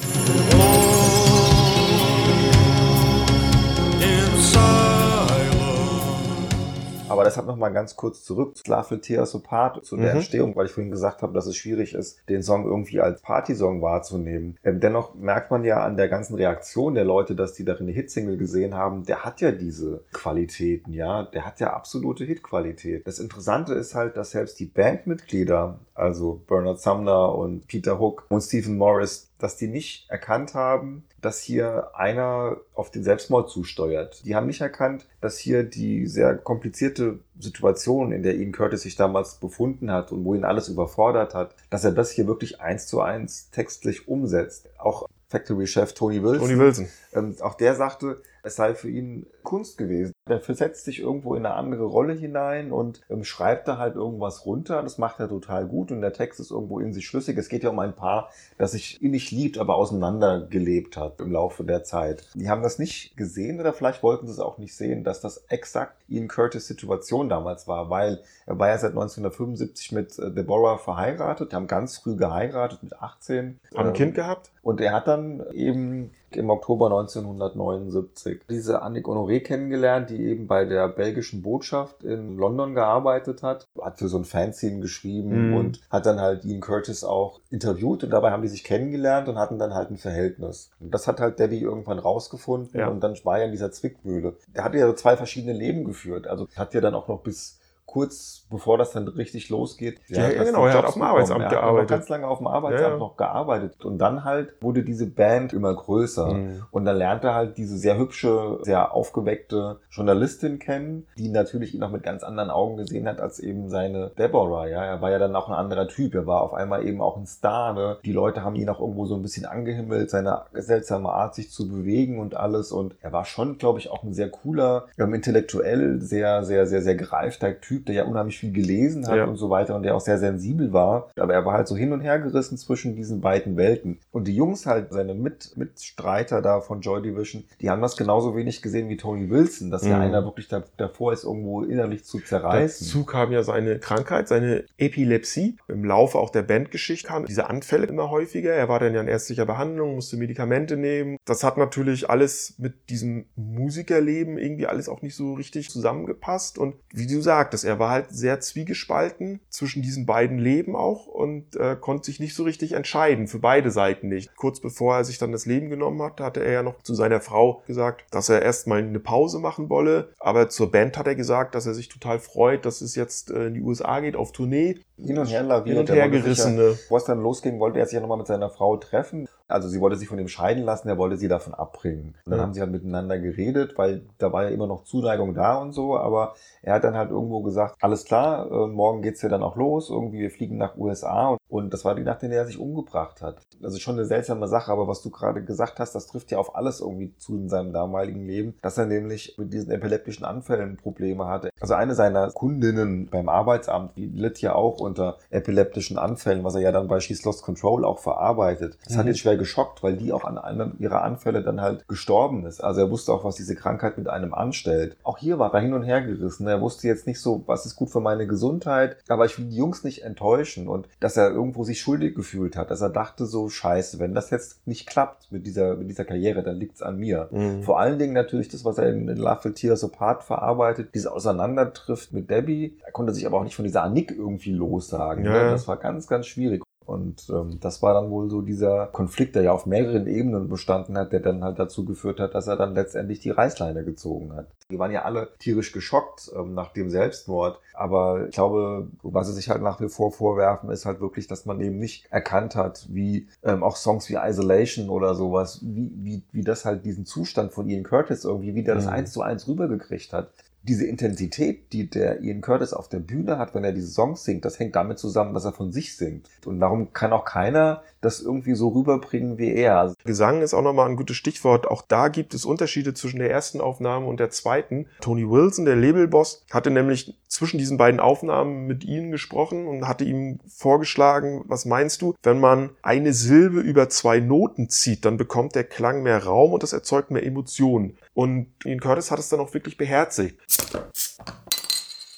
Aber 7.10 7.24
deshalb 7.24 7.48
nochmal 7.48 7.74
ganz 7.74 7.96
kurz 7.96 8.24
zurück 8.24 8.58
zu 8.58 8.70
Love 8.72 9.00
Apart, 9.34 9.86
zu 9.86 9.98
der 9.98 10.12
mhm. 10.12 10.18
Entstehung, 10.18 10.56
weil 10.56 10.66
ich 10.66 10.72
vorhin 10.72 10.92
gesagt 10.92 11.22
habe, 11.22 11.34
dass 11.34 11.46
es 11.46 11.56
schwierig 11.56 11.94
ist, 11.94 12.20
den 12.30 12.44
Song 12.44 12.66
irgendwie 12.66 13.00
als 13.00 13.22
Partysong 13.22 13.82
wahrzunehmen. 13.82 14.58
Ähm, 14.64 14.80
dennoch 14.80 15.16
merkt 15.16 15.52
man 15.52 15.64
ja 15.64 15.84
an 15.84 15.98
der 15.98 16.10
ganzen 16.10 16.36
Reaktion 16.36 16.96
der 16.96 17.06
Leute, 17.06 17.36
dass 17.36 17.54
die 17.54 17.66
darin 17.66 17.88
eine 17.88 17.94
Hitsingle 17.94 18.38
gesehen 18.38 18.76
haben, 18.76 19.06
der 19.06 19.24
hat 19.24 19.42
ja 19.42 19.52
diese 19.52 20.04
Qualitäten, 20.12 20.94
ja, 20.94 21.24
der 21.24 21.46
hat 21.46 21.60
ja 21.60 21.74
absolute 21.74 22.24
Hitqualität. 22.24 23.08
Das 23.08 23.20
Interessante 23.20 23.74
ist 23.74 23.96
halt, 23.96 24.18
dass 24.18 24.32
selbst 24.32 24.60
die 24.60 24.66
Bandmitglieder, 24.66 25.80
also 25.94 26.42
Bernard 26.48 26.80
Sumner 26.80 27.36
und 27.36 27.68
Peter 27.68 28.00
Hook 28.00 28.26
und 28.30 28.42
Stephen 28.42 28.78
Morris, 28.78 29.27
dass 29.40 29.58
die 29.58 29.68
nicht 29.68 30.10
erkannt 30.10 30.54
haben, 30.54 31.04
dass 31.22 31.42
hier 31.42 31.92
einer 31.96 32.58
auf 32.74 32.92
den 32.92 33.04
Selbstmord 33.04 33.50
zusteuert. 33.50 34.26
Die 34.26 34.36
haben 34.36 34.48
nicht 34.48 34.62
erkannt, 34.62 35.08
dass 35.22 35.38
hier 35.38 35.64
die 35.64 36.08
sehr 36.08 36.36
komplizierte 36.36 37.20
Situation, 37.40 38.12
in 38.12 38.24
der 38.24 38.36
Ian 38.36 38.52
Curtis 38.52 38.82
sich 38.82 38.96
damals 38.96 39.36
befunden 39.36 39.92
hat 39.92 40.12
und 40.12 40.26
wo 40.26 40.34
ihn 40.34 40.44
alles 40.44 40.70
überfordert 40.70 41.34
hat, 41.34 41.56
dass 41.70 41.84
er 41.84 41.92
das 41.92 42.12
hier 42.12 42.28
wirklich 42.28 42.62
eins 42.62 42.88
zu 42.88 43.02
eins 43.02 43.50
textlich 43.52 44.08
umsetzt. 44.08 44.70
Auch 44.78 45.08
Factory-Chef 45.30 45.94
Tony 45.94 46.24
Wilson. 46.24 46.48
Tony 46.48 46.60
Wilson. 46.60 46.88
Ähm, 47.14 47.36
auch 47.42 47.56
der 47.56 47.76
sagte, 47.76 48.22
es 48.44 48.56
sei 48.56 48.76
für 48.76 48.90
ihn 48.90 49.28
Kunst 49.44 49.78
gewesen. 49.78 50.14
Er 50.30 50.40
versetzt 50.40 50.86
sich 50.86 51.00
irgendwo 51.00 51.36
in 51.36 51.46
eine 51.46 51.56
andere 51.56 51.86
Rolle 51.86 52.14
hinein 52.14 52.72
und 52.72 53.02
ähm, 53.10 53.24
schreibt 53.24 53.68
da 53.68 53.78
halt 53.78 53.96
irgendwas 53.96 54.46
runter. 54.46 54.82
Das 54.82 54.98
macht 54.98 55.20
er 55.20 55.30
total 55.30 55.66
gut 55.66 55.92
und 55.92 56.02
der 56.02 56.14
Text 56.14 56.40
ist 56.40 56.52
irgendwo 56.52 56.80
in 56.80 56.94
sich 56.94 57.06
schlüssig. 57.06 57.38
Es 57.38 57.50
geht 57.50 57.64
ja 57.64 57.70
um 57.70 57.80
ein 57.80 57.94
Paar, 57.94 58.30
das 58.58 58.72
sich 58.72 59.02
innig 59.02 59.32
liebt, 59.32 59.58
aber 59.58 59.76
auseinandergelebt 59.76 60.98
hat 60.98 61.20
im 61.20 61.32
Laufe 61.32 61.64
der 61.64 61.84
Zeit. 61.84 62.26
Die 62.34 62.50
haben 62.50 62.64
das 62.64 62.80
nicht 62.80 63.16
gesehen 63.18 63.60
oder 63.60 63.74
vielleicht 63.74 64.04
wollten 64.04 64.28
sie 64.28 64.34
es 64.34 64.40
auch 64.40 64.58
nicht 64.58 64.76
sehen, 64.76 65.04
dass 65.04 65.22
das 65.22 65.46
exakt 65.50 65.96
Ian 66.08 66.28
Curtis 66.28 66.68
Situation 66.68 67.30
damals 67.30 67.68
war, 67.68 67.90
weil 67.90 68.22
er 68.46 68.58
war 68.60 68.70
ja 68.70 68.78
seit 68.78 68.92
1975 68.92 69.92
mit 69.92 70.18
äh, 70.20 70.32
Deborah 70.32 70.78
verheiratet, 70.78 71.54
haben 71.54 71.68
ganz 71.68 71.98
früh 71.98 72.16
geheiratet 72.16 72.84
mit 72.84 72.94
18. 73.02 73.60
Haben 73.76 73.88
ein 73.88 73.94
Kind 73.94 74.16
gehabt? 74.16 74.52
Und 74.62 74.82
er 74.82 74.94
hat 74.94 75.08
dann 75.08 75.44
eben 75.54 76.12
im 76.32 76.50
Oktober 76.50 76.88
1979 76.88 78.42
diese 78.50 78.82
Annik 78.82 79.06
Honoré 79.06 79.40
kennengelernt, 79.40 80.10
die 80.10 80.26
eben 80.26 80.48
bei 80.48 80.66
der 80.66 80.88
belgischen 80.90 81.42
Botschaft 81.42 82.04
in 82.04 82.38
London 82.38 82.74
gearbeitet 82.76 83.44
hat, 83.44 83.68
hat 83.82 83.98
für 83.98 84.08
so 84.08 84.18
ein 84.18 84.26
Fanzine 84.26 84.80
geschrieben 84.80 85.50
mhm. 85.50 85.58
und 85.58 85.82
hat 85.90 86.06
dann 86.06 86.20
halt 86.20 86.46
Ian 86.46 86.62
Curtis 86.62 87.04
auch 87.04 87.40
interviewt 87.50 88.04
und 88.04 88.10
dabei 88.10 88.32
haben 88.32 88.42
die 88.42 88.48
sich 88.48 88.64
kennengelernt 88.64 89.30
und 89.30 89.38
hatten 89.38 89.60
dann 89.60 89.74
halt 89.74 89.92
ein 89.92 89.98
Verhältnis. 89.98 90.72
Und 90.80 90.94
das 90.94 91.08
hat 91.08 91.20
halt 91.20 91.40
Daddy 91.40 91.62
irgendwann 91.62 92.00
rausgefunden 92.00 92.80
ja. 92.80 92.88
und 92.88 93.02
dann 93.02 93.16
war 93.24 93.40
er 93.40 93.46
in 93.46 93.52
dieser 93.52 93.72
Zwickmühle. 93.72 94.36
Er 94.54 94.64
hatte 94.64 94.78
ja 94.78 94.88
so 94.88 94.94
zwei 94.94 95.16
verschiedene 95.16 95.54
Leben 95.54 95.86
geführt, 95.86 96.28
also 96.28 96.48
hat 96.56 96.74
ja 96.74 96.82
dann 96.82 96.96
auch 96.96 97.08
noch 97.08 97.22
bis 97.22 97.60
kurz 97.88 98.46
bevor 98.50 98.78
das 98.78 98.92
dann 98.92 99.08
richtig 99.08 99.50
losgeht. 99.50 100.00
Ja, 100.08 100.30
ja 100.30 100.44
genau, 100.44 100.66
er 100.66 100.78
hat 100.78 100.86
auf 100.86 100.94
dem 100.94 101.02
Arbeitsamt 101.02 101.42
er 101.42 101.50
gearbeitet. 101.50 101.90
Er 101.90 101.96
hat 101.96 102.02
ganz 102.02 102.10
lange 102.10 102.28
auf 102.28 102.38
dem 102.38 102.48
Arbeitsamt 102.48 102.94
ja, 102.94 102.98
noch 102.98 103.18
gearbeitet. 103.18 103.84
Und 103.84 103.98
dann 103.98 104.24
halt 104.24 104.54
wurde 104.62 104.84
diese 104.84 105.08
Band 105.08 105.54
immer 105.54 105.74
größer. 105.74 106.34
Mhm. 106.34 106.64
Und 106.70 106.86
dann 106.86 106.98
lernte 106.98 107.28
er 107.28 107.36
halt 107.36 107.58
diese 107.58 107.78
sehr 107.78 107.98
hübsche, 107.98 108.60
sehr 108.62 108.94
aufgeweckte 108.94 109.80
Journalistin 109.90 110.60
kennen, 110.60 111.08
die 111.18 111.30
natürlich 111.30 111.74
ihn 111.74 111.84
auch 111.84 111.90
mit 111.90 112.04
ganz 112.04 112.24
anderen 112.24 112.50
Augen 112.50 112.78
gesehen 112.78 113.08
hat 113.08 113.22
als 113.22 113.40
eben 113.40 113.70
seine 113.70 114.12
Deborah. 114.18 114.68
Ja, 114.68 114.84
er 114.84 115.02
war 115.02 115.12
ja 115.12 115.18
dann 115.18 115.36
auch 115.36 115.48
ein 115.48 115.56
anderer 115.56 115.88
Typ. 115.88 116.14
Er 116.14 116.28
war 116.28 116.42
auf 116.42 116.54
einmal 116.54 116.86
eben 116.86 117.02
auch 117.02 117.18
ein 117.18 117.26
Star. 117.26 117.74
Ne? 117.74 117.98
Die 118.04 118.14
Leute 118.14 118.44
haben 118.44 118.56
ihn 118.56 118.70
auch 118.70 118.82
irgendwo 118.82 119.06
so 119.06 119.16
ein 119.16 119.22
bisschen 119.22 119.46
angehimmelt, 119.46 120.10
seine 120.10 120.44
seltsame 120.54 121.10
Art, 121.10 121.36
sich 121.36 121.52
zu 121.52 121.70
bewegen 121.70 122.20
und 122.20 122.36
alles. 122.36 122.72
Und 122.74 122.96
er 123.02 123.14
war 123.14 123.26
schon, 123.26 123.58
glaube 123.58 123.80
ich, 123.80 123.90
auch 123.90 124.04
ein 124.04 124.14
sehr 124.14 124.30
cooler, 124.30 124.86
ähm, 124.98 125.14
intellektuell 125.14 126.02
sehr, 126.02 126.44
sehr, 126.44 126.68
sehr, 126.68 126.82
sehr 126.82 126.96
gereifter 126.96 127.60
Typ 127.60 127.77
Typ, 127.78 127.86
der 127.86 127.96
ja 127.96 128.04
unheimlich 128.06 128.40
viel 128.40 128.52
gelesen 128.52 129.08
hat 129.08 129.18
Ja. 129.18 129.26
und 129.26 129.38
so 129.38 129.50
weiter 129.50 129.76
und 129.76 129.84
der 129.84 129.96
auch 129.96 130.02
sehr 130.02 130.18
sensibel 130.18 130.74
war. 130.74 131.10
Aber 131.18 131.34
er 131.34 131.46
war 131.46 131.54
halt 131.54 131.68
so 131.68 131.76
hin 131.78 131.94
und 131.94 132.02
her 132.02 132.20
gerissen 132.20 132.58
zwischen 132.58 132.96
diesen 132.96 133.22
beiden 133.22 133.56
Welten. 133.58 134.00
Und 134.12 134.28
die 134.28 134.36
Jungs 134.36 134.66
halt, 134.66 134.92
seine 134.92 135.14
Mit 135.14 135.56
Mitstreiter 135.58 136.42
da 136.42 136.62
von 136.62 136.82
Joy 136.82 137.02
Division, 137.02 137.44
die 137.62 137.70
haben 137.70 137.82
das 137.82 137.98
genauso 137.98 138.36
wenig 138.36 138.62
gesehen 138.62 138.90
wie 138.90 138.98
Tony 138.98 139.30
Wilson, 139.30 139.72
dass 139.72 139.86
ja 139.86 139.96
Mhm. 139.98 140.02
einer 140.04 140.24
wirklich 140.26 140.48
da, 140.48 140.64
davor 140.78 141.14
ist, 141.14 141.24
irgendwo 141.24 141.64
innerlich 141.64 142.04
zu 142.06 142.20
zerreißen. 142.20 142.88
Dazu 142.88 143.06
kam 143.06 143.32
ja 143.32 143.44
seine 143.44 143.80
Krankheit, 143.80 144.28
seine 144.28 144.66
Epilepsie. 144.78 145.58
Im 145.68 145.84
Laufe 145.84 146.18
auch 146.18 146.30
der 146.30 146.44
Bandgeschichte 146.44 147.08
kamen 147.08 147.26
diese 147.26 147.50
Anfälle 147.50 147.86
immer 147.86 148.10
häufiger. 148.10 148.52
Er 148.54 148.70
war 148.70 148.80
dann 148.80 148.94
ja 148.94 149.02
in 149.02 149.08
ärztlicher 149.08 149.46
Behandlung, 149.46 149.96
musste 149.96 150.18
Medikamente 150.18 150.78
nehmen. 150.78 151.18
Das 151.26 151.44
hat 151.44 151.58
natürlich 151.58 152.10
alles 152.10 152.56
mit 152.58 152.90
diesem 152.90 153.26
Musikerleben 153.36 154.38
irgendwie 154.38 154.68
alles 154.68 154.88
auch 154.90 155.02
nicht 155.02 155.16
so 155.16 155.34
richtig 155.34 155.70
zusammengepasst. 155.70 156.58
Und 156.58 156.76
wie 156.94 157.08
du 157.08 157.22
sagtest, 157.22 157.66
er 157.68 157.80
war 157.80 157.92
halt 157.92 158.08
sehr 158.10 158.40
zwiegespalten 158.40 159.40
zwischen 159.50 159.82
diesen 159.82 160.06
beiden 160.06 160.40
Leben 160.40 160.76
auch 160.76 161.06
und 161.06 161.56
äh, 161.56 161.76
konnte 161.80 162.06
sich 162.06 162.20
nicht 162.20 162.36
so 162.36 162.44
richtig 162.44 162.72
entscheiden, 162.74 163.28
für 163.28 163.40
beide 163.40 163.72
Seiten 163.72 164.08
nicht. 164.08 164.36
Kurz 164.36 164.60
bevor 164.60 164.96
er 164.96 165.04
sich 165.04 165.18
dann 165.18 165.32
das 165.32 165.46
Leben 165.46 165.70
genommen 165.70 166.02
hat, 166.02 166.22
hatte 166.22 166.44
er 166.44 166.52
ja 166.52 166.64
noch 166.64 166.82
zu 166.82 166.96
seiner 166.96 167.22
Frau 167.22 167.62
gesagt, 167.68 168.06
dass 168.12 168.30
er 168.30 168.42
erstmal 168.42 168.80
eine 168.80 169.00
Pause 169.00 169.40
machen 169.40 169.70
wolle. 169.70 170.10
Aber 170.20 170.50
zur 170.50 170.72
Band 170.72 170.98
hat 170.98 171.08
er 171.08 171.16
gesagt, 171.16 171.56
dass 171.56 171.66
er 171.66 171.74
sich 171.74 171.90
total 171.90 172.20
freut, 172.20 172.66
dass 172.66 172.82
es 172.82 172.96
jetzt 172.96 173.30
äh, 173.32 173.48
in 173.48 173.54
die 173.56 173.62
USA 173.62 174.00
geht 174.00 174.16
auf 174.16 174.32
Tournee. 174.32 174.80
hin 174.98 175.18
und 175.18 175.30
her 175.30 175.44
laviert. 175.44 175.74
Hin 175.74 175.80
und 175.80 175.90
Der 175.90 175.96
her 175.96 176.10
gerissene. 176.10 176.78
Es 176.90 177.04
dann 177.06 177.22
losging, 177.22 177.60
wollte 177.60 177.80
er 177.80 177.86
sich 177.86 177.94
ja 177.96 178.02
nochmal 178.02 178.18
mit 178.18 178.28
seiner 178.28 178.50
Frau 178.50 178.78
treffen. 178.78 179.28
Also 179.48 179.70
sie 179.70 179.80
wollte 179.80 179.96
sich 179.98 180.10
von 180.10 180.20
ihm 180.20 180.28
scheiden 180.28 180.64
lassen, 180.64 180.90
er 180.90 180.98
wollte 180.98 181.18
sie 181.18 181.30
davon 181.30 181.54
abbringen. 181.54 182.16
Und 182.26 182.32
dann 182.32 182.40
Ja. 182.40 182.44
haben 182.44 182.54
sie 182.54 182.60
halt 182.62 182.72
miteinander 182.72 183.18
geredet, 183.18 183.78
weil 183.78 184.04
da 184.18 184.34
war 184.34 184.44
ja 184.44 184.50
immer 184.50 184.68
noch 184.68 184.84
Zuneigung 184.84 185.34
da 185.34 185.56
und 185.62 185.72
so, 185.72 185.98
aber 185.98 186.36
er 186.62 186.74
hat 186.76 186.84
dann 186.84 186.96
halt 186.98 187.12
irgendwo 187.12 187.42
gesagt, 187.42 187.78
alles 187.82 188.04
klar, 188.06 188.52
äh, 188.52 188.68
morgen 188.68 189.02
geht's 189.02 189.22
ja 189.22 189.30
dann 189.30 189.44
auch 189.44 189.56
los, 189.56 189.90
irgendwie 189.90 190.20
wir 190.20 190.32
fliegen 190.32 190.58
nach 190.58 190.76
USA 190.78 191.37
und, 191.50 191.74
das 191.74 191.86
war 191.86 191.96
die 191.96 192.04
Nacht, 192.04 192.24
in 192.24 192.32
der 192.32 192.40
er 192.42 192.46
sich 192.46 192.60
umgebracht 192.60 193.22
hat. 193.22 193.38
Also 193.64 193.80
schon 193.80 193.96
eine 193.96 194.06
seltsame 194.06 194.48
Sache, 194.48 194.72
aber 194.72 194.88
was 194.88 195.02
du 195.02 195.10
gerade 195.10 195.44
gesagt 195.44 195.80
hast, 195.80 195.94
das 195.96 196.08
trifft 196.08 196.32
ja 196.32 196.38
auf 196.38 196.56
alles 196.56 196.80
irgendwie 196.82 197.14
zu 197.18 197.36
in 197.38 197.50
seinem 197.50 197.74
damaligen 197.74 198.26
Leben, 198.26 198.56
dass 198.62 198.78
er 198.78 198.86
nämlich 198.86 199.36
mit 199.38 199.54
diesen 199.54 199.72
epileptischen 199.72 200.26
Anfällen 200.26 200.78
Probleme 200.78 201.26
hatte. 201.28 201.50
Also 201.60 201.74
eine 201.74 201.96
seiner 201.96 202.32
Kundinnen 202.32 203.08
beim 203.10 203.30
Arbeitsamt, 203.30 203.98
die 203.98 204.08
litt 204.08 204.42
ja 204.42 204.56
auch 204.56 204.80
unter 204.80 205.18
epileptischen 205.30 205.98
Anfällen, 205.98 206.44
was 206.44 206.56
er 206.56 206.62
ja 206.62 206.72
dann 206.72 206.88
bei 206.88 207.00
She's 207.00 207.24
Lost 207.24 207.44
Control 207.44 207.86
auch 207.86 208.00
verarbeitet. 208.00 208.78
Das 208.86 208.98
hat 208.98 209.06
Mhm. 209.06 209.12
ihn 209.12 209.16
schwer 209.16 209.38
geschockt, 209.38 209.84
weil 209.84 209.96
die 209.98 210.12
auch 210.14 210.26
an 210.26 210.38
einem 210.38 210.74
ihrer 210.80 211.02
Anfälle 211.04 211.42
dann 211.44 211.62
halt 211.62 211.88
gestorben 211.88 212.46
ist. 212.46 212.62
Also 212.64 212.82
er 212.82 212.92
wusste 212.92 213.14
auch, 213.14 213.24
was 213.24 213.36
diese 213.36 213.56
Krankheit 213.56 213.98
mit 213.98 214.08
einem 214.10 214.34
anstellt. 214.34 214.98
Auch 215.04 215.18
hier 215.18 215.40
war 215.40 215.54
er 215.54 215.62
hin 215.62 215.74
und 215.74 215.84
her 215.84 216.02
gerissen. 216.02 216.48
Er 216.48 216.62
wusste 216.62 216.88
jetzt 216.88 217.08
nicht 217.08 217.22
so, 217.22 217.44
was 217.48 217.66
ist 217.66 217.76
gut 217.76 217.90
für 217.90 218.02
meine 218.02 218.28
Gesundheit, 218.28 218.98
aber 219.08 219.26
ich 219.26 219.38
will 219.40 219.46
die 219.46 219.56
Jungs 219.58 219.84
nicht 219.84 220.04
enttäuschen 220.04 220.68
und 220.68 220.88
dass 221.00 221.18
er 221.18 221.30
irgendwo 221.38 221.64
sich 221.64 221.80
schuldig 221.80 222.16
gefühlt 222.16 222.56
hat, 222.56 222.72
dass 222.72 222.82
er 222.82 222.90
dachte 222.90 223.26
so, 223.26 223.50
scheiße, 223.50 224.00
wenn 224.00 224.14
das 224.14 224.30
jetzt 224.30 224.68
nicht 224.68 224.88
klappt 224.88 225.32
mit 225.32 225.46
dieser, 225.46 225.76
mit 225.76 225.90
dieser 225.90 226.06
Karriere, 226.06 226.44
dann 226.44 226.58
liegt's 226.58 226.82
an 226.82 226.98
mir. 226.98 227.30
Mhm. 227.32 227.64
Vor 227.64 227.80
allen 227.80 228.00
Dingen 228.00 228.14
natürlich 228.14 228.50
das, 228.50 228.66
was 228.66 228.78
er 228.78 228.90
in, 228.90 229.08
in 229.08 229.18
Love 229.18 229.46
Will 229.46 229.54
Tears 229.54 229.84
Apart 229.84 230.24
verarbeitet, 230.24 230.90
diese 230.94 231.12
Auseinandertrifft 231.14 232.12
mit 232.12 232.30
Debbie. 232.30 232.78
Er 232.86 232.92
konnte 232.92 233.14
sich 233.14 233.26
aber 233.26 233.40
auch 233.40 233.44
nicht 233.44 233.56
von 233.56 233.66
dieser 233.66 233.84
Annick 233.84 234.12
irgendwie 234.12 234.52
lossagen. 234.52 235.24
Ja, 235.26 235.32
ne? 235.32 235.52
Das 235.52 235.68
war 235.68 235.78
ganz, 235.78 236.08
ganz 236.08 236.28
schwierig. 236.28 236.64
Und 236.88 237.30
ähm, 237.30 237.60
das 237.60 237.82
war 237.82 237.94
dann 237.94 238.10
wohl 238.10 238.30
so 238.30 238.42
dieser 238.42 238.88
Konflikt, 238.88 239.36
der 239.36 239.44
ja 239.44 239.52
auf 239.52 239.66
mehreren 239.66 240.08
Ebenen 240.08 240.48
bestanden 240.48 240.98
hat, 240.98 241.12
der 241.12 241.20
dann 241.20 241.44
halt 241.44 241.60
dazu 241.60 241.84
geführt 241.84 242.22
hat, 242.22 242.34
dass 242.34 242.48
er 242.48 242.56
dann 242.56 242.74
letztendlich 242.76 243.20
die 243.20 243.30
Reißleine 243.30 243.84
gezogen 243.84 244.34
hat. 244.34 244.48
Die 244.72 244.80
waren 244.80 244.92
ja 244.92 245.04
alle 245.04 245.28
tierisch 245.40 245.74
geschockt 245.74 246.32
ähm, 246.34 246.54
nach 246.54 246.72
dem 246.72 246.90
Selbstmord. 246.90 247.60
Aber 247.74 248.28
ich 248.28 248.36
glaube, 248.36 248.88
was 249.04 249.28
sie 249.28 249.34
sich 249.34 249.50
halt 249.50 249.62
nach 249.62 249.82
wie 249.82 249.90
vor 249.90 250.12
vorwerfen, 250.14 250.70
ist 250.72 250.86
halt 250.86 251.02
wirklich, 251.02 251.28
dass 251.28 251.46
man 251.46 251.60
eben 251.60 251.78
nicht 251.78 252.08
erkannt 252.10 252.56
hat, 252.56 252.88
wie 252.90 253.28
ähm, 253.44 253.64
auch 253.64 253.76
Songs 253.76 254.10
wie 254.10 254.16
Isolation 254.16 254.90
oder 254.90 255.14
sowas, 255.14 255.60
wie, 255.64 255.92
wie, 255.96 256.24
wie 256.32 256.42
das 256.44 256.64
halt 256.64 256.86
diesen 256.86 257.06
Zustand 257.06 257.52
von 257.52 257.68
Ian 257.68 257.84
Curtis 257.84 258.24
irgendwie, 258.24 258.56
wie 258.56 258.64
der 258.64 258.76
das 258.76 258.86
Mhm. 258.86 258.92
eins 258.94 259.12
zu 259.12 259.22
eins 259.22 259.48
rübergekriegt 259.48 260.14
hat. 260.14 260.30
Diese 260.68 260.86
Intensität, 260.86 261.72
die 261.74 261.90
der 261.90 262.22
Ian 262.22 262.42
Curtis 262.42 262.74
auf 262.74 262.90
der 262.90 263.00
Bühne 263.00 263.38
hat, 263.38 263.56
wenn 263.56 263.64
er 263.64 263.72
diese 263.72 263.88
Songs 263.88 264.24
singt, 264.24 264.46
das 264.46 264.60
hängt 264.60 264.76
damit 264.76 265.00
zusammen, 265.00 265.34
dass 265.34 265.46
er 265.46 265.54
von 265.54 265.72
sich 265.72 265.96
singt. 265.96 266.28
Und 266.46 266.60
darum 266.60 266.94
kann 266.94 267.14
auch 267.14 267.26
keiner 267.26 267.84
das 268.02 268.22
irgendwie 268.22 268.56
so 268.56 268.70
rüberbringen 268.70 269.38
wie 269.38 269.54
er. 269.54 269.80
Also 269.80 269.96
Gesang 270.04 270.42
ist 270.42 270.54
auch 270.54 270.62
nochmal 270.62 270.90
ein 270.90 270.96
gutes 270.96 271.18
Stichwort. 271.18 271.68
Auch 271.68 271.82
da 271.82 272.10
gibt 272.10 272.34
es 272.34 272.46
Unterschiede 272.46 272.94
zwischen 272.94 273.20
der 273.20 273.32
ersten 273.32 273.62
Aufnahme 273.62 274.08
und 274.08 274.20
der 274.20 274.30
zweiten. 274.30 274.88
Tony 275.02 275.30
Wilson, 275.30 275.66
der 275.66 275.76
Labelboss, 275.76 276.44
hatte 276.52 276.70
nämlich 276.70 277.16
zwischen 277.28 277.58
diesen 277.58 277.78
beiden 277.78 278.00
Aufnahmen 278.00 278.68
mit 278.68 278.86
ihnen 278.86 279.12
gesprochen 279.12 279.68
und 279.68 279.88
hatte 279.88 280.06
ihm 280.06 280.40
vorgeschlagen, 280.48 281.44
was 281.48 281.66
meinst 281.66 282.02
du, 282.02 282.16
wenn 282.24 282.40
man 282.40 282.70
eine 282.82 283.14
Silbe 283.14 283.60
über 283.60 283.90
zwei 283.90 284.20
Noten 284.20 284.70
zieht, 284.70 285.06
dann 285.06 285.18
bekommt 285.18 285.56
der 285.56 285.64
Klang 285.64 286.04
mehr 286.04 286.24
Raum 286.24 286.54
und 286.54 286.64
das 286.64 286.74
erzeugt 286.74 287.12
mehr 287.12 287.26
Emotionen. 287.26 287.98
Und 288.18 288.48
Ian 288.66 288.80
Curtis 288.80 289.12
hat 289.12 289.20
es 289.20 289.30
dann 289.30 289.40
auch 289.40 289.54
wirklich 289.54 289.78
beherzigt. 289.78 290.42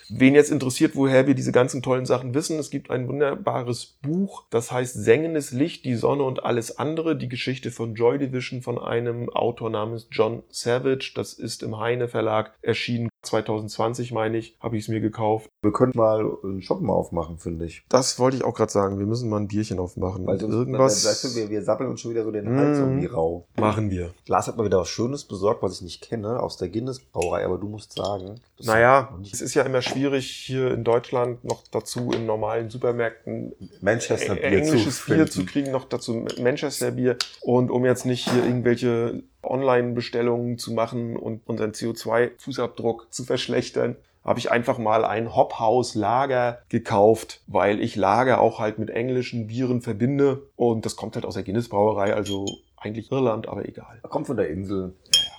Wen 0.08 0.34
jetzt 0.34 0.50
interessiert, 0.50 0.96
woher 0.96 1.28
wir 1.28 1.36
diese 1.36 1.52
ganzen 1.52 1.82
tollen 1.82 2.06
Sachen 2.06 2.34
wissen, 2.34 2.58
es 2.58 2.70
gibt 2.70 2.90
ein 2.90 3.10
wunderbares 3.10 3.98
Buch, 4.02 4.46
das 4.50 4.72
heißt 4.72 4.96
Sengendes 4.96 5.52
Licht, 5.52 5.84
die 5.84 5.96
Sonne 5.96 6.24
und 6.24 6.46
alles 6.46 6.80
andere, 6.80 7.18
die 7.18 7.28
Geschichte 7.28 7.70
von 7.70 7.96
Joy 7.96 8.18
Division 8.18 8.62
von 8.62 8.80
einem 8.80 9.30
Autor 9.30 9.70
namens 9.70 10.08
John 10.10 10.42
Savage. 10.48 11.12
Das 11.16 11.34
ist 11.34 11.64
im 11.64 11.78
Heine 11.78 12.08
Verlag 12.08 12.58
erschienen. 12.62 13.10
2020 13.24 14.14
meine 14.14 14.38
ich, 14.38 14.56
habe 14.62 14.78
ich 14.78 14.84
es 14.84 14.88
mir 14.88 15.02
gekauft. 15.02 15.50
Wir 15.62 15.74
können 15.74 15.92
mal 15.94 16.26
einen 16.44 16.62
Shop 16.62 16.80
mal 16.80 16.94
aufmachen, 16.94 17.38
finde 17.38 17.66
ich. 17.66 17.84
Das 17.90 18.18
wollte 18.18 18.38
ich 18.38 18.46
auch 18.46 18.54
gerade 18.54 18.72
sagen. 18.72 18.98
Wir 18.98 19.06
müssen 19.06 19.30
mal 19.30 19.42
ein 19.42 19.48
Bierchen 19.50 19.78
aufmachen. 19.80 20.26
Weil 20.26 20.40
sonst, 20.40 20.54
irgendwas 20.54 21.06
weißt 21.06 21.24
du, 21.26 21.36
wir, 21.36 21.50
wir 21.50 21.62
sappeln 21.64 21.90
uns 21.90 22.00
schon 22.00 22.12
wieder 22.12 22.24
so 22.24 22.32
den 22.32 22.48
Hals 22.58 22.78
Mm. 22.78 22.82
irgendwie 22.82 23.06
rau. 23.08 23.46
machen 23.58 23.92
wir. 23.92 24.12
Lars 24.28 24.48
hat 24.48 24.56
mal 24.56 24.66
wieder 24.66 24.80
was 24.80 24.88
Schönes 24.88 25.26
besorgt, 25.26 25.62
was 25.62 25.76
ich 25.76 25.82
nicht 25.82 26.02
kenne, 26.02 26.40
aus 26.42 26.56
der 26.56 26.70
Guinness 26.70 27.00
Brauerei, 27.00 27.44
aber 27.44 27.58
du 27.58 27.68
musst 27.68 27.92
sagen. 27.94 28.40
Naja, 28.62 29.14
es 29.32 29.42
ist 29.42 29.54
ja 29.54 29.64
immer 29.64 29.82
schwierig, 29.82 30.30
hier 30.30 30.72
in 30.72 30.86
Deutschland 30.86 31.44
noch 31.44 31.64
dazu 31.72 32.12
in 32.12 32.26
normalen 32.26 32.70
Supermärkten 32.70 33.54
Manchester 33.82 34.34
Ä- 34.34 34.50
Bier 34.50 34.60
englisches 34.60 35.04
zu 35.04 35.12
Bier 35.14 35.28
zu 35.28 35.46
kriegen, 35.46 35.72
noch 35.72 35.86
dazu 35.86 36.26
Manchester 36.42 36.92
Bier. 36.92 37.18
Und 37.42 37.70
um 37.70 37.84
jetzt 37.86 38.06
nicht 38.06 38.30
hier 38.30 38.46
irgendwelche 38.46 39.24
Online-Bestellungen 39.44 40.58
zu 40.58 40.74
machen 40.74 41.16
und 41.18 41.42
unseren 41.48 41.72
CO2-Fußabdruck 41.72 43.10
zu 43.10 43.24
verschlechtern, 43.24 43.96
habe 44.24 44.40
ich 44.40 44.52
einfach 44.52 44.78
mal 44.78 45.06
ein 45.06 45.36
Hophaus 45.36 45.96
Lager 45.96 46.60
gekauft, 46.70 47.42
weil 47.48 47.82
ich 47.82 47.96
Lager 47.96 48.42
auch 48.42 48.60
halt 48.60 48.80
mit 48.80 48.90
englischen 48.90 49.48
Bieren 49.48 49.82
verbinde. 49.82 50.44
Und 50.56 50.86
das 50.86 50.96
kommt 50.96 51.16
halt 51.16 51.26
aus 51.26 51.34
der 51.36 51.44
Guinness 51.44 51.70
Brauerei, 51.70 52.14
also 52.14 52.46
eigentlich 52.78 53.12
Irland, 53.12 53.48
aber 53.48 53.68
egal. 53.68 54.00
Kommt 54.04 54.28
von 54.28 54.38
der 54.38 54.50
Insel. 54.50 54.94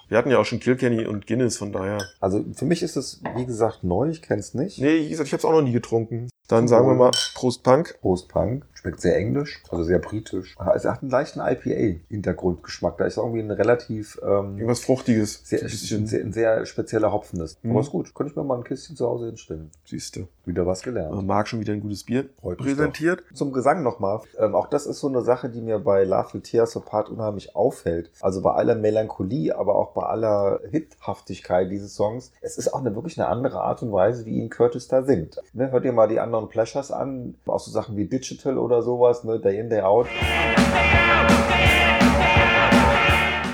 Wir 0.08 0.18
hatten 0.18 0.30
ja 0.30 0.38
auch 0.38 0.44
schon 0.44 0.58
Kilkenny 0.58 1.06
und 1.06 1.26
Guinness, 1.28 1.56
von 1.56 1.72
daher. 1.72 1.98
Also 2.18 2.44
für 2.54 2.64
mich 2.64 2.82
ist 2.82 2.96
es, 2.96 3.22
wie 3.36 3.46
gesagt, 3.46 3.84
neu, 3.84 4.08
ich 4.08 4.22
kenne 4.22 4.40
es 4.40 4.54
nicht. 4.54 4.78
Nee, 4.78 5.04
wie 5.04 5.08
gesagt, 5.08 5.28
ich 5.28 5.32
habe 5.32 5.38
es 5.38 5.44
auch 5.44 5.52
noch 5.52 5.62
nie 5.62 5.72
getrunken. 5.72 6.28
Dann 6.48 6.66
sagen 6.66 6.88
wir 6.88 6.94
mal 6.94 7.12
Prost 7.34 7.62
Punk. 7.62 7.96
Prost 8.00 8.28
Punk. 8.28 8.66
Schmeckt 8.80 9.02
sehr 9.02 9.14
englisch, 9.16 9.62
also 9.68 9.84
sehr 9.84 9.98
britisch. 9.98 10.56
Es 10.74 10.86
hat 10.86 11.02
einen 11.02 11.10
leichten 11.10 11.40
IPA-Hintergrundgeschmack. 11.40 12.96
Da 12.96 13.04
ist 13.04 13.18
irgendwie 13.18 13.40
ein 13.40 13.50
relativ 13.50 14.18
ähm, 14.22 14.56
Irgendwas 14.56 14.80
Fruchtiges. 14.80 15.42
sehr, 15.44 15.60
ein 15.62 16.06
sehr, 16.06 16.20
ein 16.22 16.32
sehr 16.32 16.64
spezieller 16.64 17.12
Hopfen 17.12 17.42
ist. 17.42 17.62
Mhm. 17.62 17.72
Aber 17.72 17.80
ist 17.80 17.90
gut. 17.90 18.14
Könnte 18.14 18.30
ich 18.30 18.36
mir 18.36 18.42
mal 18.42 18.56
ein 18.56 18.64
Kistchen 18.64 18.96
zu 18.96 19.06
Hause 19.06 19.26
hinstellen. 19.26 19.70
siehst 19.84 20.16
du. 20.16 20.28
Wieder 20.46 20.66
was 20.66 20.80
gelernt. 20.82 21.26
Marc 21.26 21.48
schon 21.48 21.60
wieder 21.60 21.74
ein 21.74 21.82
gutes 21.82 22.04
Bier 22.04 22.30
Freut 22.40 22.56
präsentiert. 22.56 23.22
Zum 23.34 23.52
Gesang 23.52 23.82
nochmal. 23.82 24.20
Ähm, 24.38 24.54
auch 24.54 24.66
das 24.66 24.86
ist 24.86 25.00
so 25.00 25.08
eine 25.08 25.20
Sache, 25.20 25.50
die 25.50 25.60
mir 25.60 25.78
bei 25.78 26.04
Love 26.04 26.32
Will 26.32 26.40
Tears 26.40 26.74
Apart 26.74 27.10
unheimlich 27.10 27.54
auffällt. 27.54 28.10
Also 28.22 28.40
bei 28.40 28.52
aller 28.52 28.76
Melancholie, 28.76 29.54
aber 29.54 29.74
auch 29.74 29.92
bei 29.92 30.04
aller 30.04 30.60
Hithaftigkeit 30.70 31.70
dieses 31.70 31.94
Songs. 31.94 32.32
Es 32.40 32.56
ist 32.56 32.72
auch 32.72 32.80
eine 32.80 32.94
wirklich 32.94 33.18
eine 33.20 33.28
andere 33.28 33.60
Art 33.60 33.82
und 33.82 33.92
Weise, 33.92 34.24
wie 34.24 34.38
ihn 34.38 34.48
Curtis 34.48 34.88
da 34.88 35.02
singt. 35.02 35.38
Ne, 35.52 35.70
hört 35.70 35.84
ihr 35.84 35.92
mal 35.92 36.08
die 36.08 36.18
anderen 36.18 36.48
Pleasures 36.48 36.90
an. 36.90 37.34
Auch 37.46 37.60
so 37.60 37.70
Sachen 37.70 37.96
wie 37.96 38.06
Digital 38.06 38.56
oder 38.56 38.69
sowas, 38.82 39.24
ne, 39.24 39.38
Day 39.40 39.58
in, 39.58 39.68
Day 39.68 39.80
out. 39.80 40.06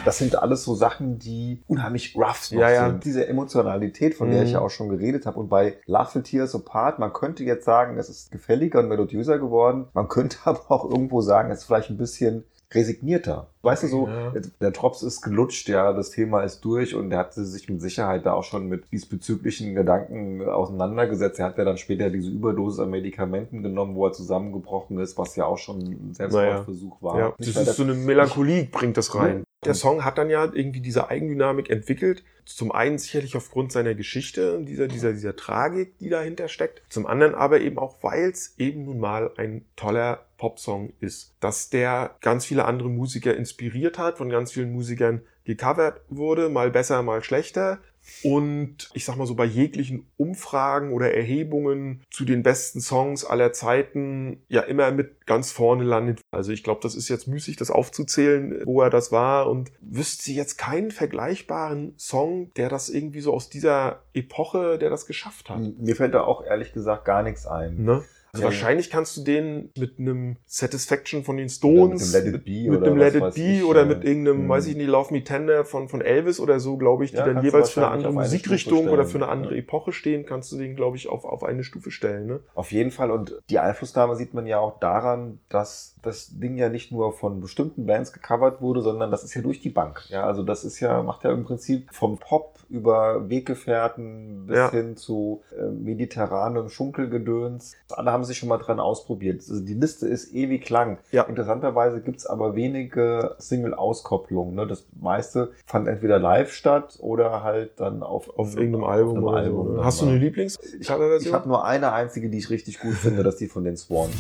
Das 0.05 0.19
sind 0.19 0.41
alles 0.41 0.63
so 0.63 0.75
Sachen, 0.77 1.19
die 1.19 1.65
unheimlich 1.67 2.15
rough 2.17 2.51
Ja, 2.53 2.71
ja. 2.71 2.87
sind. 2.91 3.05
Diese 3.05 3.27
Emotionalität, 3.27 4.15
von 4.15 4.31
der 4.31 4.41
Mhm. 4.43 4.47
ich 4.47 4.53
ja 4.53 4.61
auch 4.61 4.71
schon 4.71 4.89
geredet 4.89 5.27
habe. 5.27 5.41
Und 5.41 5.49
bei 5.49 5.79
Love 5.87 6.15
Will 6.15 6.23
Tears 6.23 6.55
Apart, 6.55 7.01
man 7.01 7.13
könnte 7.13 7.43
jetzt 7.43 7.65
sagen, 7.65 7.99
es 7.99 8.09
ist 8.09 8.31
gefälliger 8.31 8.79
und 8.79 8.89
melodiöser 8.89 9.41
geworden. 9.41 9.89
Man 9.95 10.07
könnte 10.07 10.37
aber 10.45 10.71
auch 10.71 10.85
irgendwo 10.89 11.23
sagen, 11.23 11.51
es 11.51 11.59
ist 11.61 11.65
vielleicht 11.65 11.91
ein 11.91 11.97
bisschen 11.97 12.45
resignierter. 12.73 13.49
Weißt 13.63 13.85
du 13.85 13.87
so, 13.89 14.09
Ja. 14.09 14.33
der 14.61 14.71
Drops 14.73 15.03
ist 15.03 15.23
gelutscht, 15.23 15.69
ja, 15.69 15.93
das 15.93 16.11
Thema 16.11 16.43
ist 16.43 16.61
durch 16.65 16.95
und 16.95 17.11
er 17.13 17.19
hatte 17.19 17.45
sich 17.45 17.69
mit 17.69 17.81
Sicherheit 17.81 18.27
da 18.27 18.33
auch 18.33 18.45
schon 18.45 18.69
mit 18.69 18.91
diesbezüglichen 18.93 19.75
Gedanken 19.75 20.43
auseinandergesetzt. 20.49 21.39
Er 21.39 21.47
hat 21.47 21.59
ja 21.59 21.65
dann 21.65 21.79
später 21.79 22.11
diese 22.11 22.31
Überdosis 22.31 22.81
an 22.81 22.91
Medikamenten 22.91 23.63
genommen, 23.63 23.95
wo 23.95 24.07
er 24.07 24.13
zusammengebrochen 24.13 24.99
ist, 24.99 25.17
was 25.17 25.37
ja 25.37 25.47
auch 25.47 25.59
schon 25.59 25.79
ein 25.81 26.15
Selbstmordversuch 26.15 27.01
war. 27.03 27.19
Ja, 27.19 27.35
das 27.39 27.49
ist 27.49 27.77
so 27.77 27.83
eine 27.85 27.95
Melancholie, 27.95 28.65
bringt 28.71 28.97
das 28.97 29.15
rein. 29.15 29.45
Der 29.67 29.75
Song 29.75 30.05
hat 30.05 30.19
dann 30.19 30.31
ja 30.31 30.45
irgendwie 30.45 30.81
diese 30.81 31.09
Eigendynamik 31.09 31.71
entwickelt. 31.71 32.25
Zum 32.45 32.71
einen 32.71 32.99
sicherlich 32.99 33.37
aufgrund 33.37 33.73
seiner 33.73 33.95
Geschichte, 33.95 34.63
dieser, 34.63 34.87
dieser, 34.87 35.13
dieser 35.13 35.35
Tragik, 35.35 35.99
die 35.99 36.09
dahinter 36.09 36.49
steckt. 36.49 36.83
Zum 36.89 37.07
anderen 37.07 37.35
aber 37.35 37.61
eben 37.61 37.79
auch, 37.79 38.03
weil 38.03 38.31
es 38.31 38.55
eben 38.57 38.85
nun 38.85 39.01
mal 39.01 39.33
ein 39.37 39.65
toller 39.75 40.27
Popsong 40.39 40.93
ist. 41.01 41.35
Dass 41.41 41.71
der 41.71 42.17
ganz 42.21 42.47
viele 42.47 42.65
andere 42.65 42.89
Musiker 42.89 43.37
inspiriert 43.37 43.99
hat, 43.99 44.19
von 44.19 44.29
ganz 44.29 44.53
vielen 44.53 44.73
Musikern 44.73 45.23
gecovert 45.45 46.01
wurde, 46.09 46.49
mal 46.49 46.71
besser, 46.71 47.03
mal 47.03 47.23
schlechter. 47.23 47.81
Und 48.23 48.91
ich 48.95 49.05
sag 49.05 49.17
mal 49.17 49.27
so, 49.27 49.35
bei 49.35 49.45
jeglichen 49.45 50.07
Umfragen 50.17 50.93
oder 50.93 51.13
Erhebungen 51.15 52.03
zu 52.11 52.25
den 52.25 52.43
besten 52.43 52.81
Songs 52.81 53.25
aller 53.25 53.53
Zeiten 53.53 54.43
ja 54.49 54.63
immer 54.63 54.91
mit 54.91 55.27
ganz 55.27 55.53
vorne 55.53 55.85
landet. 55.85 56.21
Also 56.31 56.53
ich 56.53 56.63
glaube, 56.63 56.81
das 56.83 56.95
ist 56.95 57.09
jetzt 57.09 57.29
müßig, 57.29 57.57
das 57.57 57.71
aufzuzählen, 57.71 58.63
wo 58.65 58.81
er 58.81 58.91
das 58.91 59.13
war 59.13 59.49
und 59.51 59.73
wüsste 59.81 60.33
jetzt 60.33 60.57
keinen 60.57 60.91
vergleichbaren 60.91 61.95
Song, 61.99 62.53
der 62.55 62.69
das 62.69 62.89
irgendwie 62.89 63.21
so 63.21 63.33
aus 63.33 63.49
dieser 63.49 64.03
Epoche, 64.15 64.79
der 64.79 64.91
das 64.91 65.07
geschafft 65.07 65.51
hat. 65.51 65.61
Mir 65.79 65.97
fällt 65.97 66.15
da 66.15 66.23
auch 66.23 66.45
ehrlich 66.45 66.73
gesagt 66.73 67.05
gar 67.05 67.23
nichts 67.23 67.47
ein. 67.47 67.85
Ne? 67.85 68.05
Also 68.37 68.43
ja, 68.43 68.49
wahrscheinlich 68.49 68.91
kannst 68.91 69.17
du 69.17 69.23
den 69.25 69.71
mit 69.79 69.99
einem 69.99 70.37
Satisfaction 70.47 71.25
von 71.25 71.37
den 71.37 71.49
Stones, 71.49 72.13
mit 72.13 72.23
einem 72.23 72.33
Let 72.33 72.41
It 72.41 72.45
Be 72.45 72.71
mit 72.71 72.81
oder, 72.83 72.95
Let 72.95 73.15
It 73.15 73.35
Be 73.35 73.41
ich, 73.59 73.65
oder 73.65 73.85
mit 73.87 74.05
irgendeinem, 74.05 74.43
hm. 74.43 74.49
weiß 74.49 74.67
ich 74.67 74.77
nicht, 74.77 74.89
Love 74.89 75.13
Me 75.15 75.25
Tender 75.25 75.65
von, 75.65 75.89
von 75.89 76.01
Elvis 76.03 76.39
oder 76.41 76.61
so, 76.61 76.77
glaube 76.77 77.05
ich, 77.05 77.13
die 77.13 77.17
Ja, 77.17 77.25
dann 77.27 77.43
jeweils 77.43 77.71
für 77.71 77.81
eine 77.81 77.91
andere 77.91 78.09
eine 78.11 78.21
Musikrichtung 78.21 78.79
Stufe 78.79 78.91
oder 78.93 79.05
stellen. 79.05 79.21
für 79.21 79.25
eine 79.25 79.29
andere 79.33 79.55
Ja. 79.55 79.61
Epoche 79.61 79.93
stehen, 79.93 80.27
kannst 80.27 80.53
du 80.53 80.59
den, 80.59 80.77
glaube 80.77 80.97
ich, 80.97 81.09
auf, 81.09 81.25
auf 81.25 81.45
eine 81.45 81.65
Stufe 81.65 81.91
stellen. 81.91 82.27
Ne? 82.27 82.41
Auf 82.55 82.73
jeden 82.73 82.91
Fall. 82.91 83.11
Und 83.11 83.41
die 83.51 83.59
Einflussnahme 83.59 84.17
sieht 84.17 84.35
man 84.35 84.47
ja 84.47 84.59
auch 84.59 84.79
daran, 84.79 85.39
dass 85.49 85.95
das 86.03 86.39
Ding 86.39 86.57
ja 86.57 86.69
nicht 86.69 86.93
nur 86.93 87.13
von 87.13 87.41
bestimmten 87.41 87.87
Bands 87.87 88.13
gecovert 88.13 88.61
wurde, 88.61 88.81
sondern 88.83 89.11
das 89.11 89.25
ist 89.25 89.35
ja 89.35 89.43
durch 89.43 89.61
die 89.61 89.71
Bank. 89.71 90.05
Ja, 90.09 90.25
also 90.25 90.43
das 90.43 90.65
ist 90.65 90.79
ja, 90.81 91.03
macht 91.03 91.25
ja 91.25 91.33
im 91.33 91.45
Prinzip 91.45 91.89
vom 91.93 92.19
Pop 92.19 92.55
über 92.69 93.29
Weggefährten 93.29 94.47
bis 94.47 94.57
Ja. 94.57 94.71
hin 94.71 94.97
zu 94.97 95.43
äh, 95.57 95.71
mediterranem 95.71 96.69
Schunkelgedöns. 96.69 97.75
Alle 97.91 98.13
haben 98.13 98.25
sich 98.27 98.39
schon 98.39 98.49
mal 98.49 98.59
dran 98.59 98.81
ausprobiert. 98.81 99.41
Also 99.49 99.65
die 99.65 99.75
Liste 99.75 100.07
ist 100.07 100.35
ewig 100.35 100.69
lang. 100.69 100.99
Ja. 101.13 101.23
Interessanterweise 101.23 102.01
gibt's 102.01 102.27
aber 102.27 102.55
wenige 102.55 103.35
Single-Auskopplungen. 103.39 104.55
Ne? 104.55 104.67
Das 104.67 104.87
meiste 105.01 105.53
fand 105.67 105.89
entweder 105.89 106.19
live 106.19 106.53
statt 106.53 106.99
oder 107.01 107.43
halt 107.43 107.81
dann 107.81 108.03
auf, 108.03 108.29
Auf 108.39 108.57
irgendeinem 108.57 108.85
Album. 108.85 109.17
einem 109.17 109.25
oder 109.25 109.37
Album, 109.37 109.77
so. 109.77 109.85
Hast 109.85 110.03
du 110.03 110.07
eine 110.07 110.19
Lieblings 110.19 110.59
ich 110.79 110.91
habe 110.91 111.49
nur 111.49 111.65
eine 111.65 111.93
einzige, 111.93 112.29
die 112.29 112.39
ich 112.39 112.51
richtig 112.51 112.81
gut 112.81 112.95
finde, 112.95 113.23
das 113.23 113.35
ist 113.35 113.41
die 113.41 113.49
von 113.49 113.65
den 113.65 113.77
Swans. 113.77 114.15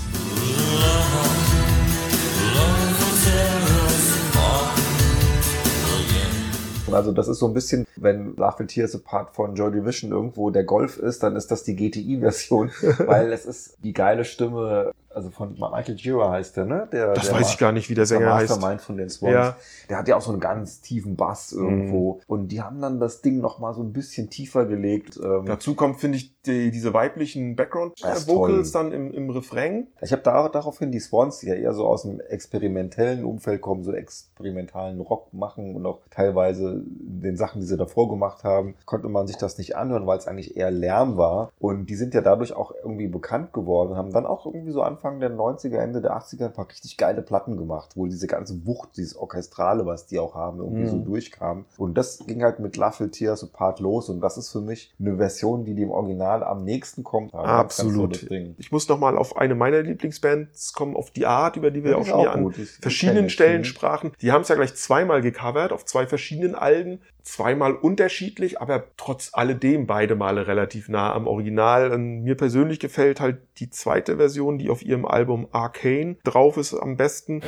Also 6.92 7.12
das 7.12 7.28
ist 7.28 7.38
so 7.38 7.46
ein 7.46 7.54
bisschen, 7.54 7.86
wenn 7.96 8.36
Love 8.36 8.66
Tears 8.66 8.94
Apart 8.94 9.30
von 9.30 9.54
Joy 9.54 9.72
Division 9.72 10.12
irgendwo 10.12 10.50
der 10.50 10.64
Golf 10.64 10.98
ist, 10.98 11.22
dann 11.22 11.36
ist 11.36 11.50
das 11.50 11.64
die 11.64 11.76
GTI-Version, 11.76 12.70
weil 13.06 13.32
es 13.32 13.46
ist 13.46 13.78
die 13.82 13.92
geile 13.92 14.24
Stimme, 14.24 14.92
also 15.16 15.30
von 15.30 15.54
Michael 15.54 15.94
Gira 15.94 16.30
heißt 16.30 16.56
der, 16.56 16.66
ne? 16.66 16.88
Der, 16.92 17.14
das 17.14 17.26
der 17.26 17.34
weiß 17.36 17.50
ich 17.50 17.58
gar 17.58 17.72
nicht, 17.72 17.88
wie 17.88 17.94
der 17.94 18.06
der 18.10 18.18
Sänger 18.18 18.34
heißt. 18.34 18.50
Mastermind 18.50 18.82
von 18.82 18.96
den 18.96 19.08
Swans. 19.10 19.32
Ja. 19.32 19.50
Mhm. 19.50 19.88
Der 19.88 19.98
hat 19.98 20.08
ja 20.08 20.16
auch 20.16 20.20
so 20.20 20.30
einen 20.30 20.40
ganz 20.40 20.80
tiefen 20.80 21.16
Bass 21.16 21.52
irgendwo. 21.52 22.20
Und 22.26 22.48
die 22.48 22.62
haben 22.62 22.80
dann 22.80 23.00
das 23.00 23.22
Ding 23.22 23.40
noch 23.40 23.58
mal 23.58 23.74
so 23.74 23.82
ein 23.82 23.92
bisschen 23.92 24.30
tiefer 24.30 24.66
gelegt. 24.66 25.18
Ähm, 25.22 25.46
Dazu 25.46 25.74
kommt, 25.74 26.00
finde 26.00 26.18
ich, 26.18 26.34
die, 26.42 26.70
diese 26.70 26.92
weiblichen 26.94 27.56
Background-Vocals 27.56 28.72
dann 28.72 28.92
im, 28.92 29.12
im 29.12 29.30
Refrain. 29.30 29.88
Ich 30.00 30.12
habe 30.12 30.22
da, 30.22 30.48
daraufhin 30.48 30.92
die 30.92 31.00
Swans, 31.00 31.38
die 31.38 31.46
ja 31.46 31.54
eher 31.54 31.72
so 31.72 31.86
aus 31.86 32.02
dem 32.02 32.20
experimentellen 32.20 33.24
Umfeld 33.24 33.60
kommen, 33.60 33.82
so 33.82 33.92
experimentalen 33.92 35.00
Rock 35.00 35.32
machen 35.32 35.74
und 35.74 35.86
auch 35.86 36.00
teilweise 36.10 36.82
den 36.84 37.36
Sachen, 37.36 37.60
die 37.60 37.66
sie 37.66 37.76
davor 37.76 38.08
gemacht 38.08 38.44
haben, 38.44 38.74
konnte 38.84 39.08
man 39.08 39.26
sich 39.26 39.36
das 39.36 39.58
nicht 39.58 39.76
anhören, 39.76 40.06
weil 40.06 40.18
es 40.18 40.28
eigentlich 40.28 40.56
eher 40.56 40.70
Lärm 40.70 41.16
war. 41.16 41.50
Und 41.58 41.86
die 41.86 41.96
sind 41.96 42.14
ja 42.14 42.20
dadurch 42.20 42.54
auch 42.54 42.72
irgendwie 42.74 43.08
bekannt 43.08 43.52
geworden, 43.52 43.96
haben 43.96 44.12
dann 44.12 44.26
auch 44.26 44.46
irgendwie 44.46 44.72
so 44.72 44.82
Anfang 45.06 45.20
der 45.20 45.30
90er, 45.30 45.78
Ende 45.78 46.00
der 46.00 46.16
80er 46.16 46.46
ein 46.46 46.52
paar 46.52 46.68
richtig 46.68 46.96
geile 46.96 47.22
Platten 47.22 47.56
gemacht, 47.56 47.90
wo 47.94 48.06
diese 48.06 48.26
ganze 48.26 48.66
Wucht, 48.66 48.96
dieses 48.96 49.16
Orchestrale, 49.16 49.86
was 49.86 50.06
die 50.06 50.18
auch 50.18 50.34
haben, 50.34 50.58
irgendwie 50.58 50.82
Mhm. 50.82 50.86
so 50.88 50.98
durchkam. 50.98 51.64
Und 51.78 51.96
das 51.96 52.18
ging 52.26 52.42
halt 52.42 52.58
mit 52.58 52.76
Will 52.78 53.10
Tears 53.10 53.44
Apart 53.44 53.80
los 53.80 54.08
und 54.08 54.20
das 54.20 54.36
ist 54.36 54.50
für 54.50 54.60
mich 54.60 54.94
eine 54.98 55.16
Version, 55.16 55.64
die 55.64 55.74
dem 55.74 55.90
Original 55.90 56.42
am 56.42 56.64
nächsten 56.64 57.04
kommt. 57.04 57.32
Ganz 57.32 57.46
Absolut. 57.46 58.26
Ich 58.58 58.72
muss 58.72 58.88
noch 58.88 58.98
mal 58.98 59.16
auf 59.16 59.36
eine 59.36 59.54
meiner 59.54 59.82
Lieblingsbands 59.82 60.72
kommen, 60.72 60.96
auf 60.96 61.10
die 61.10 61.26
Art, 61.26 61.56
über 61.56 61.70
die 61.70 61.84
wir 61.84 61.92
Ja, 61.92 61.96
auch 61.98 62.06
schon 62.06 62.20
hier 62.20 62.32
an 62.32 62.42
gut. 62.44 62.56
Verschiedenen. 62.80 63.28
Stellen 63.30 63.60
Mhm. 63.60 63.64
sprachen. 63.64 64.12
Die 64.20 64.32
haben 64.32 64.42
es 64.42 64.48
ja 64.48 64.54
gleich 64.56 64.74
zweimal 64.74 65.20
gecovert, 65.20 65.72
auf 65.72 65.84
zwei 65.84 66.06
verschiedenen 66.06 66.54
Alben, 66.54 67.00
zweimal 67.26 67.74
unterschiedlich, 67.74 68.60
aber 68.60 68.84
trotz 68.96 69.30
alledem 69.32 69.86
beide 69.86 70.14
Male 70.14 70.46
relativ 70.46 70.88
nah 70.88 71.12
am 71.12 71.26
Original. 71.26 71.90
Und 71.90 72.22
mir 72.22 72.36
persönlich 72.36 72.80
gefällt 72.80 73.20
halt 73.20 73.38
die 73.58 73.68
zweite 73.68 74.16
Version, 74.16 74.58
die 74.58 74.70
auf 74.70 74.82
ihrem 74.82 75.04
Album 75.04 75.48
Arcane 75.52 76.16
drauf 76.24 76.56
ist, 76.56 76.72
am 76.74 76.96
besten. 76.96 77.42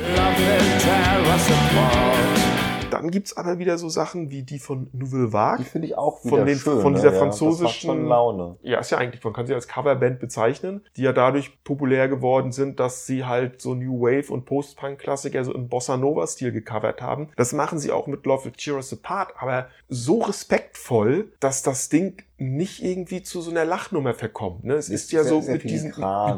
Dann 2.89 3.11
gibt's 3.11 3.37
aber 3.37 3.59
wieder 3.59 3.77
so 3.77 3.87
Sachen 3.89 4.29
wie 4.31 4.43
die 4.43 4.59
von 4.59 4.89
Nouvelle 4.93 5.27
Die 5.27 5.33
Vague. 5.33 5.65
finde 5.65 5.87
ich 5.87 5.97
auch 5.97 6.19
Von 6.21 6.45
den- 6.45 6.57
schön. 6.57 6.81
von 6.81 6.93
ne? 6.93 6.97
dieser 6.99 7.13
Ja, 7.13 7.25
das 7.25 7.39
macht 7.41 7.51
französischen- 7.51 7.87
schon 7.89 8.05
Laune. 8.07 8.57
Ja, 8.61 8.79
ist 8.79 8.89
ja 8.91 8.97
eigentlich, 8.97 9.23
man 9.23 9.33
kann 9.33 9.45
sie 9.47 9.53
als 9.53 9.67
Coverband 9.67 10.19
bezeichnen, 10.19 10.83
die 10.97 11.03
ja 11.03 11.13
dadurch 11.13 11.63
populär 11.63 12.07
geworden 12.07 12.51
sind, 12.51 12.79
dass 12.79 13.05
sie 13.05 13.25
halt 13.25 13.61
so 13.61 13.75
New 13.75 14.01
Wave 14.01 14.31
und 14.33 14.45
Post-Punk-Klassiker 14.45 15.43
so 15.43 15.53
im 15.53 15.69
Bossa 15.69 15.97
Nova-Stil 15.97 16.51
gecovert 16.51 17.01
haben. 17.01 17.29
Das 17.35 17.53
machen 17.53 17.79
sie 17.79 17.91
auch 17.91 18.07
mit 18.07 18.25
Love 18.25 18.45
Will 18.45 18.51
Tear 18.53 18.75
Us 18.77 18.91
Apart, 18.93 19.33
aber 19.39 19.67
so 19.87 20.19
respektvoll, 20.21 21.31
dass 21.39 21.63
das 21.63 21.89
Ding 21.89 22.17
nicht 22.41 22.83
irgendwie 22.83 23.21
zu 23.21 23.41
so 23.41 23.51
einer 23.51 23.65
Lachnummer 23.65 24.13
verkommt. 24.13 24.63
Ne? 24.63 24.75
Es 24.75 24.89
ist, 24.89 25.03
Ist 25.05 25.11
ja 25.11 25.23
sehr- 25.23 25.29
so 25.33 25.41
sehr 25.41 25.53
mit 25.55 25.63
diesen, 25.65 25.87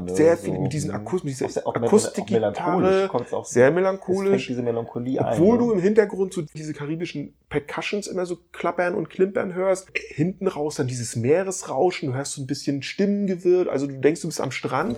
mit 0.05 0.15
sehr 0.15 0.31
ne? 0.31 0.37
viel, 0.37 0.53
So, 0.55 0.61
mit 0.61 0.73
diesen. 0.73 0.91
Akus, 0.91 1.23
mit 1.23 1.39
dieser 1.39 1.65
Auch 1.67 1.75
Akustikgitarre, 1.75 3.09
auch- 3.31 3.45
sehr 3.45 3.71
melancholisch. 3.71 4.47
diese 4.47 4.61
Melancholie 4.63 5.19
ein. 5.23 5.33
Obwohl 5.33 5.57
ne? 5.57 5.63
du 5.65 5.71
im 5.73 5.79
Hintergrund 5.81 6.33
so 6.33 6.41
diese 6.41 6.73
karibischen 6.73 7.33
Percussions 7.49 8.07
immer 8.07 8.25
so 8.25 8.37
klappern 8.51 8.95
und 8.95 9.09
klimpern 9.09 9.53
hörst, 9.53 9.89
hinten 10.09 10.47
raus 10.47 10.75
dann 10.75 10.87
dieses 10.87 11.15
Meeresrauschen, 11.15 12.09
du 12.09 12.15
hörst 12.15 12.33
so 12.33 12.41
ein 12.41 12.47
bisschen 12.47 12.81
Stimmengewirr, 12.81 13.71
also 13.71 13.87
du 13.87 13.93
denkst, 13.99 14.21
du 14.21 14.27
bist 14.27 14.41
am 14.41 14.51
Strand. 14.51 14.97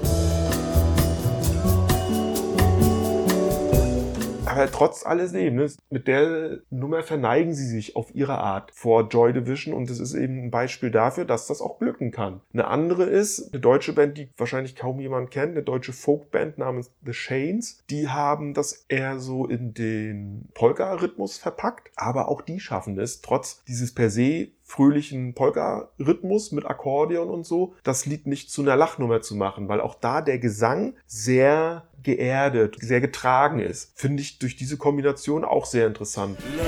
Aber 4.54 4.72
trotz 4.72 5.06
alledem, 5.06 5.56
ne, 5.56 5.72
mit 5.90 6.08
der 6.08 6.60
Nummer 6.70 7.04
verneigen 7.04 7.54
sie 7.54 7.66
sich 7.66 7.96
auf 7.96 8.14
ihre 8.14 8.38
Art 8.38 8.72
vor 8.72 9.08
Joy 9.10 9.34
Division 9.34 9.74
und 9.74 9.90
es 9.90 10.00
ist 10.00 10.14
eben 10.14 10.44
ein 10.44 10.52
Beispiel 10.52 10.92
dafür, 10.92 11.26
dass 11.26 11.48
das 11.48 11.62
auch 11.62 11.80
glücken 11.80 12.12
kann. 12.12 12.42
Eine 12.54 12.68
andere 12.68 13.04
ist 13.04 13.52
eine 13.52 13.62
deutsche 13.62 13.94
Band, 13.94 14.18
die 14.18 14.30
wahrscheinlich 14.38 14.76
kaum 14.76 15.00
jemand 15.00 15.32
kennt, 15.32 15.52
eine 15.52 15.64
deutsche 15.64 15.94
Folkband 15.94 16.58
namens 16.58 16.92
The 17.06 17.14
Shanes. 17.14 17.84
Die 17.90 18.10
haben 18.10 18.54
das 18.54 18.86
eher 18.90 19.20
so 19.20 19.48
in 19.48 19.74
den 19.74 20.50
Polka-Rhythmus 20.54 21.38
verpackt, 21.38 21.92
aber 21.96 22.28
auch 22.28 22.42
die 22.42 22.60
schaffen 22.60 23.00
es, 23.00 23.22
trotz 23.22 23.64
dieses 23.66 23.94
per 23.94 24.10
se 24.10 24.50
fröhlichen 24.74 25.36
Polka-Rhythmus 25.36 26.52
mit 26.52 26.66
Akkordeon 26.66 27.30
und 27.30 27.46
so, 27.46 27.76
das 27.84 28.08
Lied 28.08 28.26
nicht 28.26 28.50
zu 28.50 28.64
einer 28.64 28.76
Lachnummer 28.76 29.22
zu 29.22 29.36
machen, 29.36 29.68
weil 29.68 29.80
auch 29.80 29.94
da 29.94 30.22
der 30.22 30.40
Gesang 30.40 30.96
sehr 31.06 31.84
geerdet, 32.02 32.78
sehr 32.82 33.00
getragen 33.00 33.60
ist. 33.60 33.92
Finde 33.94 34.24
ich 34.24 34.40
durch 34.40 34.56
diese 34.56 34.78
Kombination 34.78 35.46
auch 35.46 35.68
sehr 35.68 35.86
interessant. 35.86 36.40
Ja, 36.58 36.64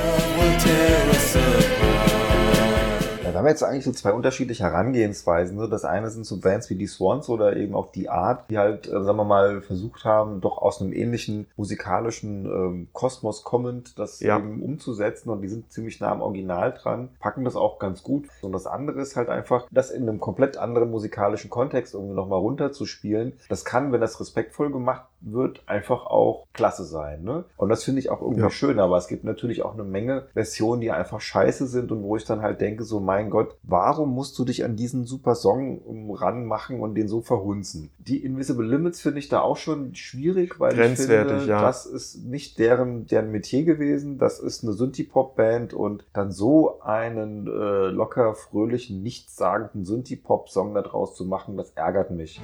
wir 3.35 3.39
haben 3.39 3.47
jetzt 3.47 3.63
eigentlich 3.63 3.83
so 3.83 3.91
zwei 3.91 4.13
unterschiedliche 4.13 4.63
Herangehensweisen. 4.63 5.57
Ne? 5.57 5.67
Das 5.67 5.83
eine 5.83 6.09
sind 6.09 6.25
so 6.25 6.39
Bands 6.39 6.69
wie 6.69 6.75
die 6.75 6.87
Swans 6.87 7.27
oder 7.27 7.57
eben 7.57 7.75
auch 7.75 7.91
die 7.91 8.07
Art, 8.07 8.49
die 8.49 8.57
halt, 8.57 8.87
äh, 8.87 8.91
sagen 9.03 9.17
wir 9.17 9.25
mal, 9.25 9.61
versucht 9.61 10.05
haben, 10.05 10.39
doch 10.39 10.57
aus 10.59 10.81
einem 10.81 10.93
ähnlichen 10.93 11.45
musikalischen 11.57 12.45
ähm, 12.45 12.87
Kosmos 12.93 13.43
kommend 13.43 13.99
das 13.99 14.21
Ja. 14.21 14.37
eben 14.37 14.61
umzusetzen 14.63 15.29
und 15.31 15.41
die 15.41 15.49
sind 15.49 15.69
ziemlich 15.69 15.99
nah 15.99 16.11
am 16.13 16.21
Original 16.21 16.71
dran, 16.71 17.09
packen 17.19 17.43
das 17.43 17.57
auch 17.57 17.77
ganz 17.77 18.03
gut. 18.03 18.25
Und 18.41 18.53
das 18.53 18.67
andere 18.67 19.01
ist 19.01 19.17
halt 19.17 19.27
einfach, 19.27 19.67
das 19.69 19.91
in 19.91 20.07
einem 20.07 20.21
komplett 20.21 20.55
anderen 20.55 20.89
musikalischen 20.89 21.49
Kontext 21.49 21.93
irgendwie 21.93 22.15
nochmal 22.15 22.39
runterzuspielen. 22.39 23.33
Das 23.49 23.65
kann, 23.65 23.91
wenn 23.91 23.99
das 23.99 24.17
respektvoll 24.21 24.71
gemacht 24.71 25.07
wird, 25.19 25.61
einfach 25.65 26.05
auch 26.05 26.45
klasse 26.53 26.85
sein. 26.85 27.23
Ne? 27.23 27.43
Und 27.57 27.67
das 27.69 27.83
finde 27.83 27.99
ich 27.99 28.09
auch 28.11 28.21
irgendwie 28.21 28.41
Ja. 28.43 28.49
schön, 28.49 28.79
aber 28.79 28.97
es 28.97 29.07
gibt 29.07 29.25
natürlich 29.25 29.63
auch 29.63 29.73
eine 29.73 29.83
Menge 29.83 30.27
Versionen, 30.33 30.79
die 30.81 30.91
einfach 30.91 31.19
scheiße 31.19 31.67
sind 31.67 31.91
und 31.91 32.03
wo 32.03 32.15
ich 32.15 32.23
dann 32.25 32.41
halt 32.41 32.61
denke, 32.61 32.83
so 32.83 32.99
mein 32.99 33.24
Gott, 33.29 33.55
warum 33.63 34.13
musst 34.13 34.37
du 34.37 34.45
dich 34.45 34.63
an 34.63 34.75
diesen 34.75 35.05
super 35.05 35.35
Song 35.35 35.79
um, 35.79 36.11
ranmachen 36.11 36.79
und 36.79 36.95
den 36.95 37.07
so 37.07 37.21
verhunzen? 37.21 37.89
Die 37.99 38.23
Invisible 38.23 38.65
Limits 38.65 39.01
finde 39.01 39.19
ich 39.19 39.29
da 39.29 39.41
auch 39.41 39.57
schon 39.57 39.95
schwierig, 39.95 40.59
weil 40.59 40.73
ich 40.73 40.77
Grenzwertig, 40.77 41.37
finde, 41.37 41.51
ja. 41.51 41.61
das 41.61 41.85
ist 41.85 42.25
nicht 42.25 42.59
deren, 42.59 43.07
deren 43.07 43.31
Metier 43.31 43.63
gewesen. 43.63 44.17
Das 44.17 44.39
ist 44.39 44.63
eine 44.63 44.73
Synthie-Pop-Band 44.73 45.73
und 45.73 46.05
dann 46.13 46.31
so 46.31 46.79
einen 46.81 47.47
äh, 47.47 47.87
locker, 47.87 48.35
fröhlichen, 48.35 49.03
nichtssagenden 49.03 49.85
Synthie-Pop-Song 49.85 50.73
da 50.73 50.81
draus 50.81 51.15
zu 51.15 51.25
machen, 51.25 51.57
das 51.57 51.71
ärgert 51.71 52.11
mich. 52.11 52.41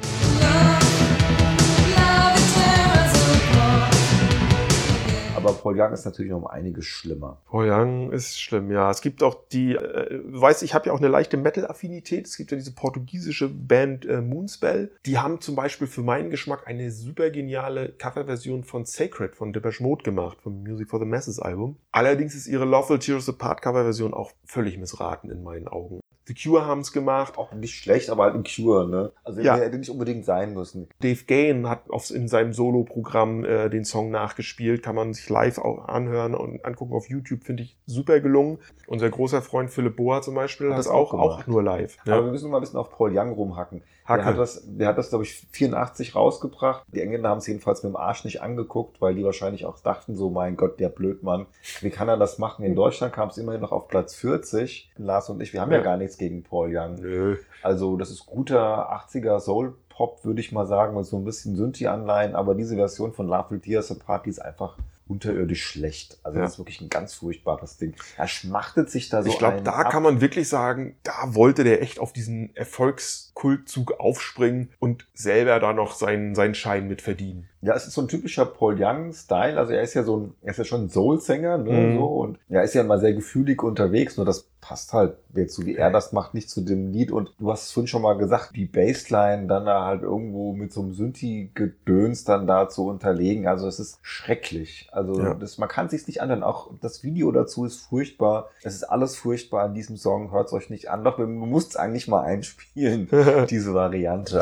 Aber 5.43 5.54
Paul 5.54 5.80
Young 5.80 5.91
ist 5.91 6.06
natürlich 6.06 6.30
noch 6.30 6.38
um 6.38 6.47
einiges 6.47 6.86
schlimmer. 6.86 7.41
Paul 7.47 7.67
Young 7.67 8.12
ist 8.12 8.39
schlimm, 8.39 8.69
ja. 8.69 8.91
Es 8.91 9.01
gibt 9.01 9.23
auch 9.23 9.47
die, 9.51 9.73
äh, 9.73 10.21
weiß 10.23 10.62
ich 10.62 10.75
habe 10.75 10.86
ja 10.86 10.93
auch 10.93 10.99
eine 10.99 11.08
leichte 11.08 11.36
Metal-Affinität. 11.36 12.27
Es 12.27 12.38
gibt 12.38 12.51
ja 12.51 12.58
diese 12.58 12.75
portugiesische 12.75 13.49
Band 13.49 14.06
äh, 14.06 14.21
Moonspell. 14.21 14.91
Die 15.08 15.17
haben 15.17 15.41
zum 15.41 15.56
Beispiel 15.56 15.88
für 15.88 16.04
meinen 16.04 16.30
Geschmack 16.30 16.67
eine 16.67 16.91
super 16.91 17.32
geniale 17.32 17.89
Coverversion 17.89 18.63
von 18.63 18.86
Sacred 18.86 19.36
von 19.36 19.51
Depeche 19.51 19.82
Mode 19.82 20.04
gemacht, 20.04 20.38
vom 20.43 20.62
Music 20.62 20.89
for 20.89 20.99
the 20.99 21.06
Masses 21.06 21.39
Album. 21.39 21.77
Allerdings 21.91 22.36
ist 22.36 22.45
ihre 22.45 22.65
Lawful 22.65 22.99
Tears 22.99 23.27
Apart 23.27 23.63
Coverversion 23.63 24.13
auch 24.13 24.34
völlig 24.45 24.77
missraten 24.77 25.32
in 25.32 25.41
meinen 25.41 25.67
Augen. 25.67 26.01
The 26.28 26.36
Cure 26.36 26.66
haben 26.66 26.82
es 26.82 26.92
gemacht. 26.94 27.38
Auch 27.38 27.52
nicht 27.54 27.74
schlecht, 27.76 28.10
aber 28.10 28.24
halt 28.24 28.36
ein 28.36 28.44
Cure, 28.44 28.88
ne? 28.88 29.12
Also 29.24 29.42
Ja. 29.42 29.56
der 29.56 29.66
hätte 29.66 29.78
nicht 29.78 29.90
unbedingt 29.90 30.24
sein 30.24 30.54
müssen. 30.54 30.88
Dave 31.02 31.24
Gain 31.26 31.68
hat 31.68 31.90
auf, 31.90 32.10
in 32.12 32.28
seinem 32.28 32.54
Solo-Programm 32.54 33.44
äh, 33.44 33.70
den 33.70 33.86
Song 33.86 34.12
nachgespielt. 34.12 34.84
Kann 34.84 34.96
man 34.96 35.14
sich 35.14 35.28
live 35.30 35.58
auch 35.58 35.88
anhören 35.88 36.36
und 36.36 36.64
angucken 36.66 36.94
auf 36.94 37.10
YouTube. 37.10 37.44
Finde 37.44 37.64
ich 37.64 37.78
super 37.86 38.20
gelungen. 38.20 38.60
Unser 38.88 39.10
großer 39.10 39.42
Freund 39.42 39.72
Philipp 39.72 39.96
Boa 39.96 40.22
zum 40.22 40.36
Beispiel 40.36 40.68
Hat 40.68 40.74
hat 40.74 40.80
das 40.80 40.88
auch, 40.88 41.14
auch 41.14 41.40
auch 41.42 41.48
nur 41.48 41.64
live. 41.64 41.98
Aber 42.06 42.18
Ne? 42.18 42.26
wir 42.26 42.32
müssen 42.32 42.50
mal 42.52 42.58
ein 42.58 42.62
bisschen 42.62 42.80
auf 42.80 42.92
Paul 42.92 43.12
Young 43.18 43.32
rumhacken. 43.34 43.82
Der 44.08 44.18
Hacke. 44.18 44.26
hat 44.26 44.38
das, 44.40 44.64
der 44.66 44.88
hat 44.90 44.98
das 44.98 45.10
glaube 45.10 45.24
ich, 45.24 45.48
84 45.52 46.16
rausgebracht. 46.16 46.84
Die 46.94 47.00
Engländer 47.02 47.30
haben 47.30 47.38
es 47.38 47.48
jedenfalls 47.48 47.82
mit 47.84 47.94
dem 47.94 47.96
Arsch 47.96 48.26
nicht 48.26 48.42
angeguckt, 48.42 49.00
weil 49.00 49.16
die 49.16 49.24
wahrscheinlich 49.24 49.66
auch 49.66 49.80
dachten 49.80 50.16
so, 50.16 50.30
mein 50.30 50.58
Gott, 50.58 50.80
der 50.82 50.90
Blödmann, 50.90 51.46
wie 51.80 51.90
kann 51.92 52.10
er 52.10 52.18
das 52.18 52.38
machen? 52.38 52.66
In 52.66 52.76
Deutschland 52.76 53.14
kam 53.14 53.30
es 53.30 53.38
immerhin 53.38 53.62
noch 53.62 53.72
auf 53.72 53.88
Platz 53.88 54.16
40. 54.16 54.92
Lars 54.98 55.30
und 55.30 55.42
ich, 55.42 55.54
wir 55.54 55.62
haben 55.62 55.72
ja, 55.72 55.78
Ja. 55.78 55.84
gar 55.84 55.98
nichts 55.98 56.11
gegen 56.17 56.43
Paul 56.43 56.69
Young. 56.76 56.95
Nö. 56.95 57.38
Also 57.63 57.97
das 57.97 58.10
ist 58.12 58.26
guter 58.26 58.91
80er 58.91 59.39
Soul-Pop, 59.39 60.24
würde 60.26 60.41
ich 60.41 60.52
mal 60.52 60.65
sagen, 60.65 60.95
mit 60.95 61.06
so 61.06 61.17
ein 61.17 61.26
bisschen 61.26 61.56
Synthi-Anleihen. 61.56 62.36
Aber 62.36 62.56
diese 62.56 62.76
Version 62.76 63.13
von 63.13 63.28
Love 63.28 63.52
Will 63.52 63.60
Tears 63.60 63.91
Apart, 63.91 64.26
die 64.26 64.30
ist 64.32 64.39
einfach 64.39 64.78
unterirdisch 65.08 65.65
schlecht. 65.65 66.19
Also 66.24 66.38
Ja. 66.38 66.43
das 66.45 66.54
ist 66.54 66.60
wirklich 66.60 66.80
ein 66.80 66.89
ganz 66.89 67.13
furchtbares 67.15 67.76
Ding. 67.78 67.93
Er 68.17 68.28
schmachtet 68.30 68.89
sich 68.89 69.10
da 69.10 69.21
so 69.24 69.30
ich 69.30 69.38
glaube, 69.38 69.62
da 69.62 69.74
ab. 69.74 69.91
kann 69.91 70.04
man 70.04 70.21
wirklich 70.21 70.47
sagen, 70.47 70.95
da 71.04 71.36
wollte 71.36 71.65
der 71.65 71.82
echt 71.82 72.00
auf 72.00 72.13
diesen 72.13 72.56
Erfolgskultzug 72.56 74.00
aufspringen 74.00 74.69
und 74.80 75.08
selber 75.13 75.60
da 75.60 75.74
noch 75.74 75.93
seinen, 75.95 76.34
seinen 76.36 76.56
Schein 76.56 76.88
mit 76.88 77.02
verdienen. 77.02 77.50
Ja, 77.62 77.76
es 77.76 77.86
ist 77.88 77.93
so 77.93 78.02
ein 78.02 78.08
typischer 78.08 78.45
Paul 78.45 78.76
Young-Style. 78.82 79.58
Also 79.58 79.74
er 79.74 79.82
ist 79.84 79.93
ja 79.93 80.04
so 80.04 80.17
ein, 80.17 80.34
er 80.41 80.52
ist 80.52 80.58
ja 80.58 80.63
schon 80.65 80.86
ein 80.86 80.89
Soul-Sänger, 80.89 81.60
ne, 81.60 81.71
Mhm. 81.71 81.97
so. 81.97 82.06
Und 82.06 82.39
er 82.50 82.63
ist 82.63 82.74
ja 82.74 82.84
mal 82.84 83.00
sehr 83.00 83.13
gefühlig 83.13 83.62
unterwegs. 83.63 84.17
Nur 84.17 84.26
das 84.26 84.47
passt 84.62 84.93
halt 84.93 85.15
jetzt 85.34 85.56
so 85.56 85.65
wie 85.65 85.76
er 85.76 85.91
das 85.91 86.12
macht, 86.12 86.34
nicht 86.34 86.50
zu 86.50 86.62
dem 86.62 86.91
Lied. 86.91 87.12
Und 87.12 87.34
du 87.39 87.52
hast 87.52 87.65
es 87.65 87.71
vorhin 87.71 87.88
schon 87.88 88.02
mal 88.02 88.17
gesagt, 88.17 88.56
die 88.56 88.65
Bassline 88.65 89.47
dann 89.47 89.65
da 89.65 89.86
halt 89.86 90.02
irgendwo 90.04 90.54
mit 90.54 90.71
so 90.74 90.82
einem 90.82 90.93
Synthi-Gedöns 90.93 92.24
dann 92.24 92.47
da 92.47 92.67
zu 92.69 92.88
unterlegen. 92.88 93.47
Also 93.47 93.67
es 93.67 93.80
ist 93.80 94.00
schrecklich. 94.02 94.89
Also 94.91 95.19
Ja. 95.21 95.34
das, 95.36 95.58
man 95.58 95.69
kann 95.69 95.89
sich's 95.89 96.08
nicht 96.08 96.21
anhören. 96.21 96.43
Auch 96.43 96.71
das 96.82 97.04
Video 97.04 97.32
dazu 97.32 97.65
ist 97.65 97.78
furchtbar. 97.78 98.50
Es 98.63 98.74
ist 98.76 98.84
alles 98.84 99.15
furchtbar 99.15 99.63
an 99.63 99.74
diesem 99.74 99.97
Song. 99.97 100.32
Hört's 100.32 100.54
euch 100.54 100.69
nicht 100.69 100.89
an. 100.89 101.04
Doch, 101.04 101.17
man 101.17 101.36
muss 101.36 101.67
es 101.69 101.76
eigentlich 101.76 102.08
mal 102.08 102.21
einspielen, 102.24 103.08
diese 103.50 103.74
Variante. 103.74 104.39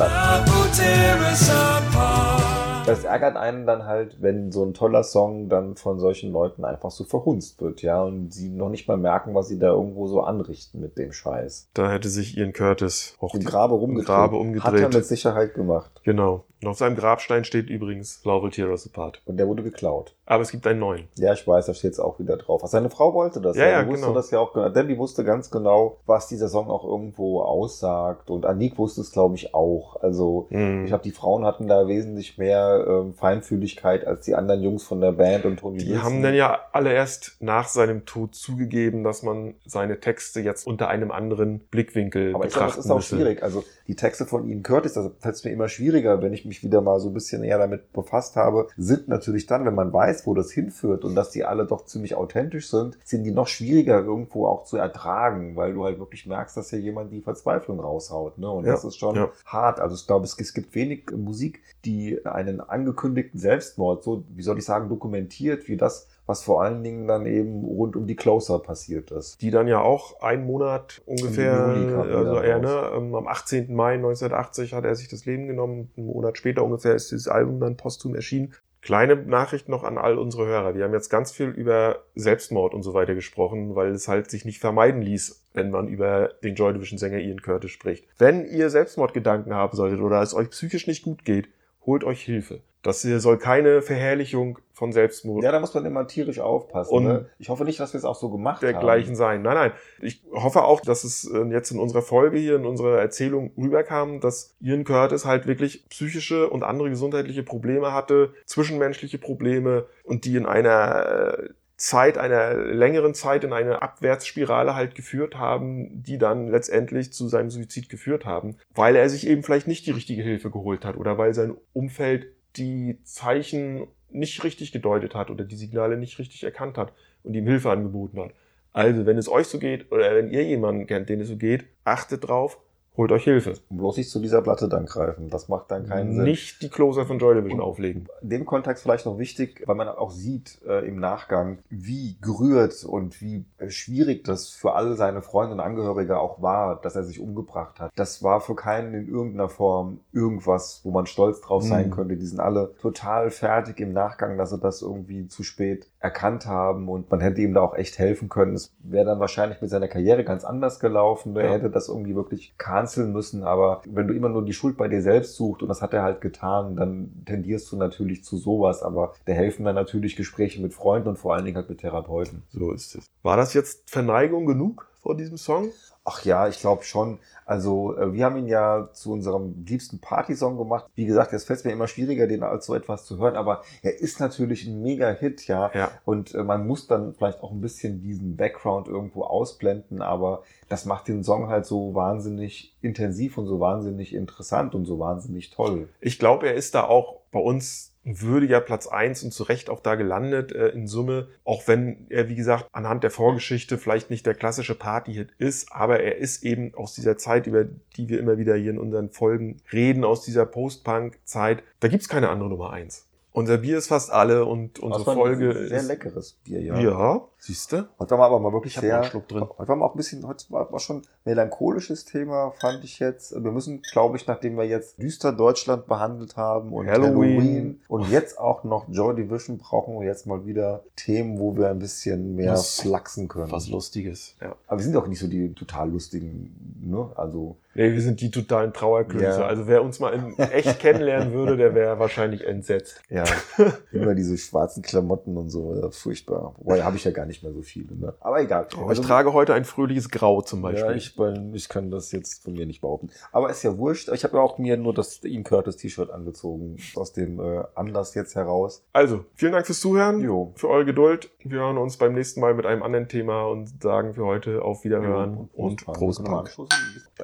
Das 2.90 3.04
ärgert 3.04 3.36
einen 3.38 3.66
dann 3.66 3.86
halt, 3.86 4.22
wenn 4.22 4.52
so 4.52 4.64
ein 4.64 4.74
toller 4.74 5.04
Song 5.04 5.50
dann 5.50 5.76
von 5.76 6.00
solchen 6.00 6.32
Leuten 6.32 6.66
einfach 6.66 6.92
so 6.92 7.04
verhunzt 7.04 7.62
wird, 7.62 7.82
ja, 7.82 8.04
und 8.04 8.34
sie 8.34 8.50
noch 8.50 8.70
nicht 8.70 8.88
mal 8.88 8.98
merken, 8.98 9.34
was 9.36 9.48
sie 9.48 9.60
da 9.60 9.68
irgendwo 9.68 10.08
so 10.08 10.22
anrichten 10.22 10.80
mit 10.82 10.98
dem 10.98 11.12
Scheiß. 11.12 11.70
Da 11.74 11.92
hätte 11.92 12.10
sich 12.10 12.38
Ian 12.38 12.54
Curtis 12.54 13.16
auch 13.20 13.34
Im 13.36 13.44
Grabe 13.44 13.76
rumgedreht. 13.76 14.08
Grabe 14.08 14.34
Hat 14.34 14.34
er 14.34 14.40
umgedreht. 14.42 14.94
mit 14.94 15.06
Sicherheit 15.06 15.54
gemacht. 15.54 15.92
Genau. 16.04 16.44
Und 16.62 16.68
auf 16.68 16.78
seinem 16.78 16.98
Grabstein 16.98 17.46
steht 17.46 17.70
übrigens 17.70 18.26
Will 18.26 18.50
Tear 18.52 18.68
Us 18.70 18.86
Apart. 18.86 19.22
Und 19.26 19.38
der 19.38 19.48
wurde 19.48 19.64
geklaut. 19.64 20.14
Aber 20.26 20.44
es 20.44 20.52
gibt 20.52 20.68
einen 20.68 20.82
neuen. 20.82 21.08
Ja, 21.18 21.32
ich 21.32 21.48
weiß, 21.48 21.68
da 21.68 21.74
steht 21.74 21.94
es 21.94 22.02
auch 22.02 22.20
wieder 22.20 22.36
drauf. 22.36 22.62
Also 22.62 22.72
seine 22.74 22.90
Frau 22.90 23.14
wollte 23.14 23.40
das. 23.40 23.56
Ja, 23.56 23.66
ja, 23.70 23.84
die 23.84 23.90
wusste 23.90 24.08
genau. 24.08 24.14
das 24.16 24.30
ja 24.32 24.40
auch, 24.40 24.52
genau. 24.54 24.68
denn 24.68 24.90
die 24.90 24.98
wusste 24.98 25.24
ganz 25.24 25.52
genau, 25.52 25.98
was 26.06 26.28
dieser 26.28 26.50
Song 26.50 26.70
auch 26.70 26.84
irgendwo 26.84 27.40
aussagt. 27.42 28.30
Und 28.30 28.46
Anik 28.46 28.78
wusste 28.78 29.00
es, 29.00 29.12
glaube 29.14 29.36
ich, 29.36 29.54
auch. 29.54 30.02
Also, 30.04 30.48
Mhm. 30.50 30.84
ich 30.84 30.90
glaube, 30.90 31.04
die 31.04 31.12
Frauen 31.12 31.46
hatten 31.46 31.68
da 31.68 31.88
wesentlich 31.88 32.38
mehr 32.38 32.79
ähm, 32.88 33.14
Feinfühligkeit 33.14 34.06
als 34.06 34.26
die 34.26 34.36
anderen 34.36 34.62
Jungs 34.62 34.84
von 34.84 35.02
der 35.02 35.14
Band 35.14 35.46
und 35.46 35.58
Tony 35.60 35.78
Die 35.80 35.88
Wilson. 35.90 36.04
haben 36.04 36.22
dann 36.24 36.34
ja 36.36 36.60
alle 36.72 36.94
erst 36.94 37.38
nach 37.40 37.68
seinem 37.68 38.06
Tod 38.06 38.36
zugegeben, 38.36 39.04
dass 39.04 39.24
man 39.24 39.56
seine 39.66 40.00
Texte 40.00 40.40
jetzt 40.42 40.68
unter 40.68 40.88
einem 40.88 41.12
anderen 41.12 41.60
Blickwinkel 41.72 42.36
Aber 42.36 42.46
ich 42.46 42.54
glaube, 42.54 42.68
betrachten 42.68 42.78
das 42.78 42.86
ist 42.86 42.92
auch 42.92 42.96
müsse. 42.98 43.16
schwierig. 43.16 43.44
Also 43.44 43.64
die 43.88 43.96
Texte 43.96 44.26
von 44.26 44.48
Ian 44.48 44.64
Curtis, 44.64 44.94
das 44.94 45.10
fällt 45.20 45.36
es 45.36 45.44
mir 45.44 45.52
immer 45.52 45.68
schwieriger, 45.68 46.22
wenn 46.22 46.34
ich 46.34 46.46
mich 46.46 46.64
wieder 46.64 46.82
mal 46.82 47.00
so 47.00 47.10
ein 47.10 47.14
bisschen 47.14 47.44
eher 47.44 47.58
damit 47.58 47.92
befasst 47.94 48.36
habe, 48.36 48.68
sind 48.78 49.08
natürlich 49.08 49.48
dann, 49.48 49.66
wenn 49.66 49.76
man 49.76 49.92
weiß, 49.92 50.28
wo 50.28 50.34
das 50.34 50.52
hinführt 50.52 51.04
und 51.06 51.16
dass 51.16 51.32
die 51.32 51.44
alle 51.44 51.66
doch 51.66 51.86
ziemlich 51.86 52.16
authentisch 52.16 52.70
sind, 52.70 52.98
sind 53.04 53.24
die 53.24 53.32
noch 53.32 53.48
schwieriger 53.48 54.00
irgendwo 54.04 54.46
auch 54.48 54.64
zu 54.66 54.78
ertragen, 54.78 55.56
weil 55.56 55.74
du 55.74 55.84
halt 55.86 56.00
wirklich 56.00 56.26
merkst, 56.28 56.56
dass 56.58 56.70
hier 56.70 56.80
jemand 56.80 57.12
die 57.12 57.22
Verzweiflung 57.22 57.80
raushaut. 57.80 58.38
Ne? 58.38 58.50
Und 58.50 58.66
Ja, 58.66 58.74
das 58.74 58.84
ist 58.84 58.98
schon 58.98 59.16
ja. 59.16 59.30
hart. 59.46 59.80
Also 59.80 59.96
ich 59.96 60.06
glaube, 60.06 60.26
es, 60.26 60.38
es 60.40 60.54
gibt 60.54 60.76
wenig 60.76 61.10
Musik, 61.16 61.62
die 61.86 62.24
einen 62.26 62.60
angekündigten 62.70 63.40
Selbstmord 63.40 64.04
so, 64.04 64.24
wie 64.30 64.42
soll 64.42 64.58
ich 64.58 64.66
sagen, 64.66 64.90
dokumentiert, 64.90 65.68
wie 65.68 65.78
das, 65.78 66.08
was 66.26 66.44
vor 66.44 66.62
allen 66.62 66.84
Dingen 66.84 67.08
dann 67.08 67.26
eben 67.26 67.64
rund 67.64 67.96
um 67.96 68.08
die 68.08 68.16
Closer 68.16 68.60
passiert 68.60 69.12
ist. 69.12 69.42
die 69.42 69.52
dann 69.52 69.68
ja 69.68 69.82
auch 69.82 70.22
einen 70.22 70.46
Monat 70.46 71.02
ungefähr, 71.06 71.54
also 71.64 72.36
er, 72.36 72.60
ne, 72.60 72.92
ähm, 72.96 73.16
am 73.16 73.28
18. 73.28 73.74
Mai 73.74 73.94
1980 73.96 74.74
hat 74.74 74.86
er 74.86 74.96
sich 74.96 75.08
das 75.08 75.26
Leben 75.26 75.48
genommen. 75.48 75.92
Einen 75.98 76.08
Monat 76.08 76.38
später 76.38 76.64
ungefähr 76.64 76.96
ist 76.96 77.12
dieses 77.12 77.28
Album 77.28 77.60
dann 77.60 77.78
posthum 77.78 78.16
erschienen. 78.16 78.54
Kleine 78.82 79.18
Nachricht 79.18 79.68
noch 79.68 79.84
an 79.84 79.98
all 79.98 80.18
unsere 80.18 80.46
Hörer. 80.46 80.74
Wir 80.74 80.86
haben 80.86 80.94
jetzt 80.94 81.10
ganz 81.10 81.32
viel 81.32 81.50
über 81.50 82.04
Selbstmord 82.16 82.74
und 82.74 82.82
so 82.82 82.94
weiter 82.94 83.14
gesprochen, 83.14 83.76
weil 83.76 83.92
es 83.92 84.08
halt 84.08 84.32
sich 84.32 84.46
nicht 84.46 84.60
vermeiden 84.60 85.02
ließ, 85.02 85.44
wenn 85.54 85.70
man 85.70 85.90
über 85.90 86.30
den 86.44 86.56
Joy 86.56 86.74
Division 86.74 86.98
Sänger 86.98 87.20
Ian 87.20 87.42
Curtis 87.42 87.72
spricht. 87.72 88.08
Wenn 88.18 88.46
ihr 88.46 88.70
Selbstmordgedanken 88.70 89.54
haben 89.54 89.76
solltet 89.76 90.00
oder 90.00 90.22
es 90.22 90.34
euch 90.34 90.50
psychisch 90.52 90.88
nicht 90.88 91.04
gut 91.04 91.26
geht, 91.26 91.50
holt 91.90 92.04
euch 92.04 92.22
Hilfe. 92.22 92.62
Das 92.82 93.02
hier 93.02 93.20
soll 93.20 93.38
keine 93.38 93.82
Verherrlichung 93.82 94.60
von 94.72 94.94
Selbstmord 94.94 95.44
Ja, 95.44 95.52
da 95.52 95.60
muss 95.60 95.74
man 95.74 95.84
immer 95.86 96.08
tierisch 96.08 96.40
aufpassen. 96.40 96.94
Und- 96.94 97.04
ne? 97.04 97.26
Ich 97.38 97.50
hoffe 97.50 97.66
nicht, 97.66 97.78
dass 97.80 97.92
wir 97.92 97.98
es 97.98 98.06
auch 98.06 98.16
so 98.16 98.30
gemacht 98.30 98.62
dergleichen 98.62 99.10
haben. 99.10 99.16
sein. 99.16 99.42
Nein, 99.42 99.56
nein. 99.56 99.72
Ich 100.02 100.24
hoffe 100.32 100.64
auch, 100.64 100.80
dass 100.80 101.04
es 101.04 101.30
äh, 101.30 101.44
jetzt 101.52 101.72
in 101.72 101.80
unserer 101.80 102.02
Folge 102.02 102.38
hier, 102.38 102.56
in 102.56 102.66
unserer 102.66 103.00
Erzählung 103.00 103.52
rüberkam, 103.58 104.22
dass 104.22 104.56
Ian 104.62 104.86
Curtis 104.86 105.26
halt 105.26 105.46
wirklich 105.46 105.90
psychische 105.90 106.50
und 106.50 106.64
andere 106.64 106.90
gesundheitliche 106.90 107.44
Probleme 107.44 107.92
hatte, 107.92 108.34
zwischenmenschliche 108.46 109.18
Probleme 109.18 109.88
und 110.04 110.24
die 110.24 110.38
in 110.38 110.46
einer 110.46 111.38
äh, 111.38 111.50
Zeit, 111.80 112.18
einer 112.18 112.56
längeren 112.56 113.14
Zeit 113.14 113.46
in 113.46 113.54
eine 113.54 113.82
Abwärtsspirale 113.82 114.76
halt 114.76 114.96
geführt 114.96 115.38
haben, 115.38 116.04
die 116.04 116.18
dann 116.18 116.50
letztendlich 116.50 117.14
zu 117.14 117.30
seinem 117.30 117.50
Suizid 117.50 117.88
geführt 117.88 118.26
haben, 118.26 118.58
weil 118.76 118.98
er 118.98 119.10
sich 119.10 119.26
eben 119.26 119.44
vielleicht 119.44 119.68
nicht 119.68 119.86
die 119.86 119.92
richtige 119.92 120.22
Hilfe 120.22 120.52
geholt 120.52 120.84
hat 120.84 120.98
oder 120.98 121.18
weil 121.18 121.34
sein 121.34 121.56
Umfeld 121.72 122.28
die 122.58 123.00
Zeichen 123.06 123.88
nicht 124.10 124.44
richtig 124.44 124.74
gedeutet 124.74 125.16
hat 125.16 125.30
oder 125.30 125.46
die 125.46 125.56
Signale 125.56 125.96
nicht 125.96 126.20
richtig 126.20 126.44
erkannt 126.44 126.78
hat 126.78 126.92
und 127.24 127.34
ihm 127.34 127.48
Hilfe 127.48 127.72
angeboten 127.72 128.20
hat. 128.20 128.32
Also, 128.74 129.06
wenn 129.06 129.18
es 129.18 129.30
euch 129.30 129.48
so 129.48 129.58
geht 129.58 129.90
oder 129.92 130.14
wenn 130.16 130.30
ihr 130.30 130.44
jemanden 130.44 130.86
kennt, 130.86 131.08
den 131.08 131.22
es 131.22 131.30
so 131.30 131.38
geht, 131.38 131.66
achtet 131.86 132.28
drauf, 132.28 132.60
holt 132.98 133.12
euch 133.12 133.24
Hilfe. 133.24 133.54
Und 133.70 133.78
bloß 133.78 133.98
nicht 133.98 134.10
zu 134.10 134.20
dieser 134.20 134.42
Platte 134.42 134.68
dann 134.68 134.86
greifen. 134.86 135.30
Das 135.30 135.48
macht 135.48 135.72
dann 135.72 135.88
keinen 135.88 136.14
Sinn. 136.16 136.24
Nicht 136.24 136.62
die 136.62 136.70
Closer 136.70 137.06
von 137.06 137.18
Joy 137.20 137.36
Division 137.36 137.62
auflegen. 137.62 138.08
In 138.22 138.30
dem 138.30 138.46
Kontext 138.46 138.84
vielleicht 138.84 139.06
noch 139.06 139.18
wichtig, 139.18 139.64
weil 139.66 139.76
man 139.76 139.88
auch 139.88 140.12
sieht 140.12 140.60
äh, 140.68 140.86
im 140.88 141.00
Nachgang, 141.00 141.60
wie 141.70 142.18
gerührt 142.22 142.84
und 142.84 143.22
wie 143.22 143.46
äh, 143.58 143.70
schwierig 143.70 144.26
das 144.26 144.50
für 144.50 144.74
alle 144.74 144.96
seine 144.96 145.22
Freunde 145.22 145.54
und 145.54 145.60
Angehörige 145.62 146.20
auch 146.20 146.42
war, 146.42 146.82
dass 146.82 146.96
er 146.96 147.04
sich 147.04 147.20
umgebracht 147.22 147.80
hat. 147.80 147.92
Das 147.96 148.22
war 148.22 148.42
für 148.42 148.56
keinen 148.56 148.94
in 148.94 149.08
irgendeiner 149.08 149.50
Form 149.50 150.00
irgendwas, 150.12 150.82
wo 150.84 150.92
man 150.92 151.06
stolz 151.06 151.40
drauf 151.42 151.64
sein 151.64 151.88
Mhm. 151.88 151.92
könnte. 151.92 152.18
Die 152.18 152.26
sind 152.26 152.40
alle 152.40 152.74
total 152.82 153.32
fertig 153.32 153.80
im 153.80 153.94
Nachgang, 153.94 154.38
dass 154.38 154.50
sie 154.50 154.60
das 154.60 154.82
irgendwie 154.82 155.28
zu 155.28 155.44
spät 155.44 155.88
erkannt 156.02 156.46
haben 156.46 156.88
und 156.88 157.12
man 157.12 157.20
hätte 157.20 157.42
ihm 157.42 157.54
da 157.54 157.62
auch 157.62 157.76
echt 157.76 158.00
helfen 158.00 158.30
können. 158.30 158.54
Es 158.54 158.74
wäre 158.80 159.06
dann 159.06 159.20
wahrscheinlich 159.20 159.62
mit 159.62 159.70
seiner 159.70 159.90
Karriere 159.90 160.24
ganz 160.24 160.46
anders 160.46 160.80
gelaufen. 160.80 161.36
Er 161.36 161.46
Ja. 161.48 161.52
hätte 161.52 161.70
das 161.70 161.90
irgendwie 161.90 162.16
wirklich 162.16 162.54
canceln 162.58 163.12
müssen, 163.12 163.44
aber 163.44 163.82
wenn 163.86 164.08
du 164.08 164.14
immer 164.14 164.30
nur 164.30 164.46
die 164.46 164.54
Schuld 164.54 164.78
bei 164.78 164.88
dir 164.88 165.02
selbst 165.02 165.36
suchst 165.36 165.62
und 165.62 165.68
das 165.68 165.82
hat 165.82 165.94
er 165.94 166.04
halt 166.04 166.22
getan, 166.22 166.76
dann 166.78 167.24
tendierst 167.26 167.70
du 167.72 167.76
natürlich 167.78 168.24
zu 168.24 168.38
sowas, 168.38 168.82
aber 168.82 169.14
da 169.26 169.34
helfen 169.34 169.66
dann 169.66 169.76
natürlich 169.76 170.16
Gespräche 170.16 170.62
mit 170.62 170.74
Freunden 170.74 171.10
und 171.10 171.18
vor 171.18 171.34
allen 171.36 171.44
Dingen 171.44 171.58
halt 171.58 171.70
mit 171.70 171.80
Therapeuten. 171.80 172.44
So 172.50 172.72
ist 172.72 172.96
es. 172.96 173.06
War 173.22 173.36
das 173.36 173.54
jetzt 173.54 173.90
Verneigung 173.90 174.46
genug 174.46 174.88
vor 175.02 175.16
diesem 175.16 175.38
Song? 175.38 175.72
Ach 176.06 176.24
ja, 176.26 176.48
ich 176.48 176.60
glaube 176.60 176.84
schon. 176.84 177.20
Also 177.46 177.96
äh, 177.98 178.14
wir 178.14 178.26
haben 178.26 178.38
ihn 178.38 178.48
ja 178.48 178.90
zu 178.94 179.12
unserem 179.12 179.64
liebsten 179.66 180.00
Partysong 180.00 180.58
gemacht. 180.58 180.86
Wie 180.96 181.06
gesagt, 181.06 181.32
jetzt 181.34 181.46
fällt 181.46 181.60
es 181.60 181.66
mir 181.66 181.72
immer 181.72 181.88
schwieriger, 181.88 182.26
den 182.26 182.44
als 182.44 182.66
so 182.66 182.74
etwas 182.74 183.06
zu 183.06 183.18
hören, 183.18 183.36
aber 183.36 183.64
er 183.82 184.00
ist 184.00 184.20
natürlich 184.20 184.66
ein 184.66 184.82
Mega-Hit, 184.82 185.48
ja. 185.48 185.72
Ja. 185.74 185.92
Und 186.06 186.34
äh, 186.34 186.44
man 186.44 186.66
muss 186.66 186.88
dann 186.88 187.14
vielleicht 187.14 187.42
auch 187.42 187.52
ein 187.52 187.62
bisschen 187.62 188.02
diesen 188.02 188.38
Background 188.38 188.88
irgendwo 188.88 189.24
ausblenden, 189.24 190.02
aber 190.02 190.44
das 190.68 190.86
macht 190.86 191.08
den 191.08 191.24
Song 191.24 191.50
halt 191.50 191.66
so 191.66 191.94
wahnsinnig 191.94 192.76
intensiv 192.82 193.38
und 193.38 193.46
so 193.46 193.60
wahnsinnig 193.60 194.14
interessant 194.14 194.74
und 194.76 194.86
so 194.86 195.00
wahnsinnig 195.00 195.52
toll. 195.52 195.90
Ich 196.02 196.18
glaube, 196.18 196.48
er 196.48 196.56
ist 196.56 196.76
da 196.76 196.86
auch 196.86 197.20
bei 197.32 197.40
uns 197.40 197.89
ein 198.06 198.22
würdiger 198.22 198.62
Platz 198.62 198.88
eins 198.88 199.24
und 199.24 199.32
zu 199.32 199.44
Recht 199.44 199.70
auch 199.70 199.82
da 199.82 199.96
gelandet 199.96 200.52
äh, 200.52 200.70
in 200.70 200.88
Summe, 200.88 201.28
auch 201.44 201.68
wenn 201.68 202.08
er, 202.10 202.30
wie 202.30 202.36
gesagt, 202.36 202.68
anhand 202.72 203.04
der 203.04 203.12
Vorgeschichte 203.12 203.78
vielleicht 203.78 204.10
nicht 204.10 204.26
der 204.26 204.36
klassische 204.36 204.76
Party-Hit 204.76 205.34
ist, 205.38 205.72
aber 205.72 206.00
er 206.00 206.18
ist 206.18 206.44
eben 206.44 206.74
aus 206.76 206.94
dieser 206.94 207.18
Zeit, 207.18 207.46
über 207.46 207.66
die 207.98 208.10
wir 208.10 208.20
immer 208.20 208.38
wieder 208.38 208.56
hier 208.56 208.72
in 208.72 208.80
unseren 208.80 209.10
Folgen 209.10 209.58
reden, 209.72 210.04
aus 210.04 210.24
dieser 210.24 210.46
Post-Punk-Zeit, 210.46 211.64
da 211.82 211.88
gibt's 211.88 212.08
keine 212.08 212.30
andere 212.30 212.50
Nummer 212.50 212.72
eins. 212.72 213.06
Unser 213.32 213.60
Bier 213.60 213.78
ist 213.78 213.88
fast 213.88 214.12
alle 214.12 214.46
und 214.46 214.80
unsere 214.80 215.04
Folge 215.14 215.68
sehr 215.68 215.78
ist... 215.78 215.88
leckeres 215.88 216.34
Bier, 216.44 216.62
ja. 216.62 216.80
Ja, 216.80 217.28
siehst 217.40 217.72
du? 217.72 217.88
Heute 217.98 218.18
war 218.18 218.26
aber 218.28 218.40
mal 218.40 218.52
wirklich 218.54 218.76
Ich 218.76 218.82
sehr, 218.82 219.04
Schluck 219.04 219.28
drin. 219.28 219.48
heute 219.58 219.68
war 219.70 219.76
mal 219.76 219.86
auch 219.86 219.94
ein 219.94 219.98
bisschen, 219.98 220.28
heute 220.28 220.46
war, 220.50 220.72
war 220.72 220.80
schon 220.80 221.02
melancholisches 221.26 222.06
Thema, 222.06 222.52
fand 222.60 222.84
ich 222.84 223.00
jetzt. 223.00 223.32
Wir 223.32 223.52
müssen, 223.52 223.82
glaube 223.92 224.18
ich, 224.18 224.28
nachdem 224.28 224.58
wir 224.58 224.66
jetzt 224.66 225.02
düster 225.02 225.32
Deutschland 225.32 225.88
behandelt 225.88 226.36
haben 226.38 226.74
und 226.74 226.88
Halloween. 226.88 227.40
Halloween, 227.40 227.82
und 227.88 228.10
jetzt 228.10 228.38
auch 228.40 228.64
noch 228.64 228.88
Joy 228.90 229.16
Division, 229.16 229.58
brauchen 229.58 230.00
wir 230.00 230.06
jetzt 230.08 230.28
mal 230.28 230.46
wieder 230.46 230.84
Themen, 230.96 231.40
wo 231.40 231.56
wir 231.56 231.70
ein 231.70 231.80
bisschen 231.80 232.36
mehr 232.36 232.54
Was- 232.54 232.82
flachsen 232.82 233.28
können. 233.28 233.52
Was 233.52 233.70
Lustiges. 233.70 234.36
Ja. 234.42 234.56
Aber 234.68 234.80
wir 234.80 234.84
sind 234.86 234.96
auch 234.98 235.08
nicht 235.08 235.20
so 235.20 235.28
die 235.28 235.54
total 235.54 235.90
lustigen, 235.90 236.56
ne? 236.82 237.10
Also, 237.16 237.58
Nee, 237.76 237.94
wir 237.94 238.02
sind 238.02 238.20
die 238.20 238.32
totalen 238.32 238.74
Trauerklöße. 238.74 239.24
Ja. 239.40 239.46
Also 239.46 239.68
wer 239.68 239.84
uns 239.84 240.00
mal 240.00 240.10
in 240.14 240.38
echt 240.40 240.80
kennenlernen 240.80 241.32
würde, 241.34 241.56
der 241.56 241.76
wäre 241.76 242.00
wahrscheinlich 242.00 242.46
entsetzt. 242.46 243.00
ja, 243.10 243.24
immer 243.92 244.16
diese 244.16 244.38
schwarzen 244.38 244.82
Klamotten 244.82 245.38
und 245.38 245.50
so, 245.50 245.76
ja, 245.76 245.90
furchtbar. 245.92 246.56
Wobei, 246.58 246.84
habe 246.84 246.98
ich 246.98 247.04
ja 247.06 247.12
gar 247.12 247.26
nicht 247.28 247.29
mehr 247.44 247.54
so 247.54 247.62
viele, 247.62 247.96
ne? 247.96 248.14
Aber 248.20 248.42
egal. 248.42 248.68
Aber 248.76 248.92
ich 248.92 249.00
trage 249.02 249.34
heute 249.34 249.54
ein 249.54 249.66
fröhliches 249.66 250.10
Grau 250.10 250.42
zum 250.42 250.62
Beispiel. 250.62 250.92
Ja, 250.92 250.92
ich, 250.92 251.16
ich 251.54 251.70
kann 251.70 251.92
das 251.92 252.12
jetzt 252.12 252.44
von 252.44 252.54
mir 252.54 252.66
nicht 252.66 252.82
behaupten. 252.82 253.10
Aber 253.32 253.50
ist 253.50 253.64
ja 253.64 253.78
wurscht. 253.78 254.10
Ich 254.10 254.24
habe 254.24 254.38
ja 254.38 254.44
auch 254.44 254.58
mir 254.58 254.78
nur 254.78 254.94
das 254.94 255.24
Ian 255.24 255.44
Curtis 255.44 255.78
T-Shirt 255.78 256.10
angezogen. 256.10 256.78
Aus 256.96 257.14
dem 257.14 257.40
äh, 257.40 257.64
Anlass 257.76 258.16
jetzt 258.16 258.36
heraus. 258.36 258.84
Also, 258.94 259.26
vielen 259.36 259.54
Dank 259.54 259.66
fürs 259.66 259.80
Zuhören, 259.80 260.22
Jo. 260.22 260.52
für 260.56 260.70
eure 260.70 260.86
Geduld. 260.86 261.32
Wir 261.44 261.60
hören 261.60 261.78
uns 261.78 261.98
beim 261.98 262.14
nächsten 262.14 262.42
Mal 262.42 262.54
mit 262.54 262.66
einem 262.66 262.84
anderen 262.84 263.08
Thema 263.08 263.44
und 263.46 263.82
sagen 263.82 264.14
für 264.14 264.26
heute 264.26 264.62
auf 264.62 264.84
Wiederhören 264.84 265.50
und 265.54 265.86
Prost 265.86 266.00
Prost 266.00 266.24
Punk. 266.26 266.56
Punk. 266.56 266.70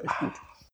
Echt 0.02 0.18
gut. 0.20 0.32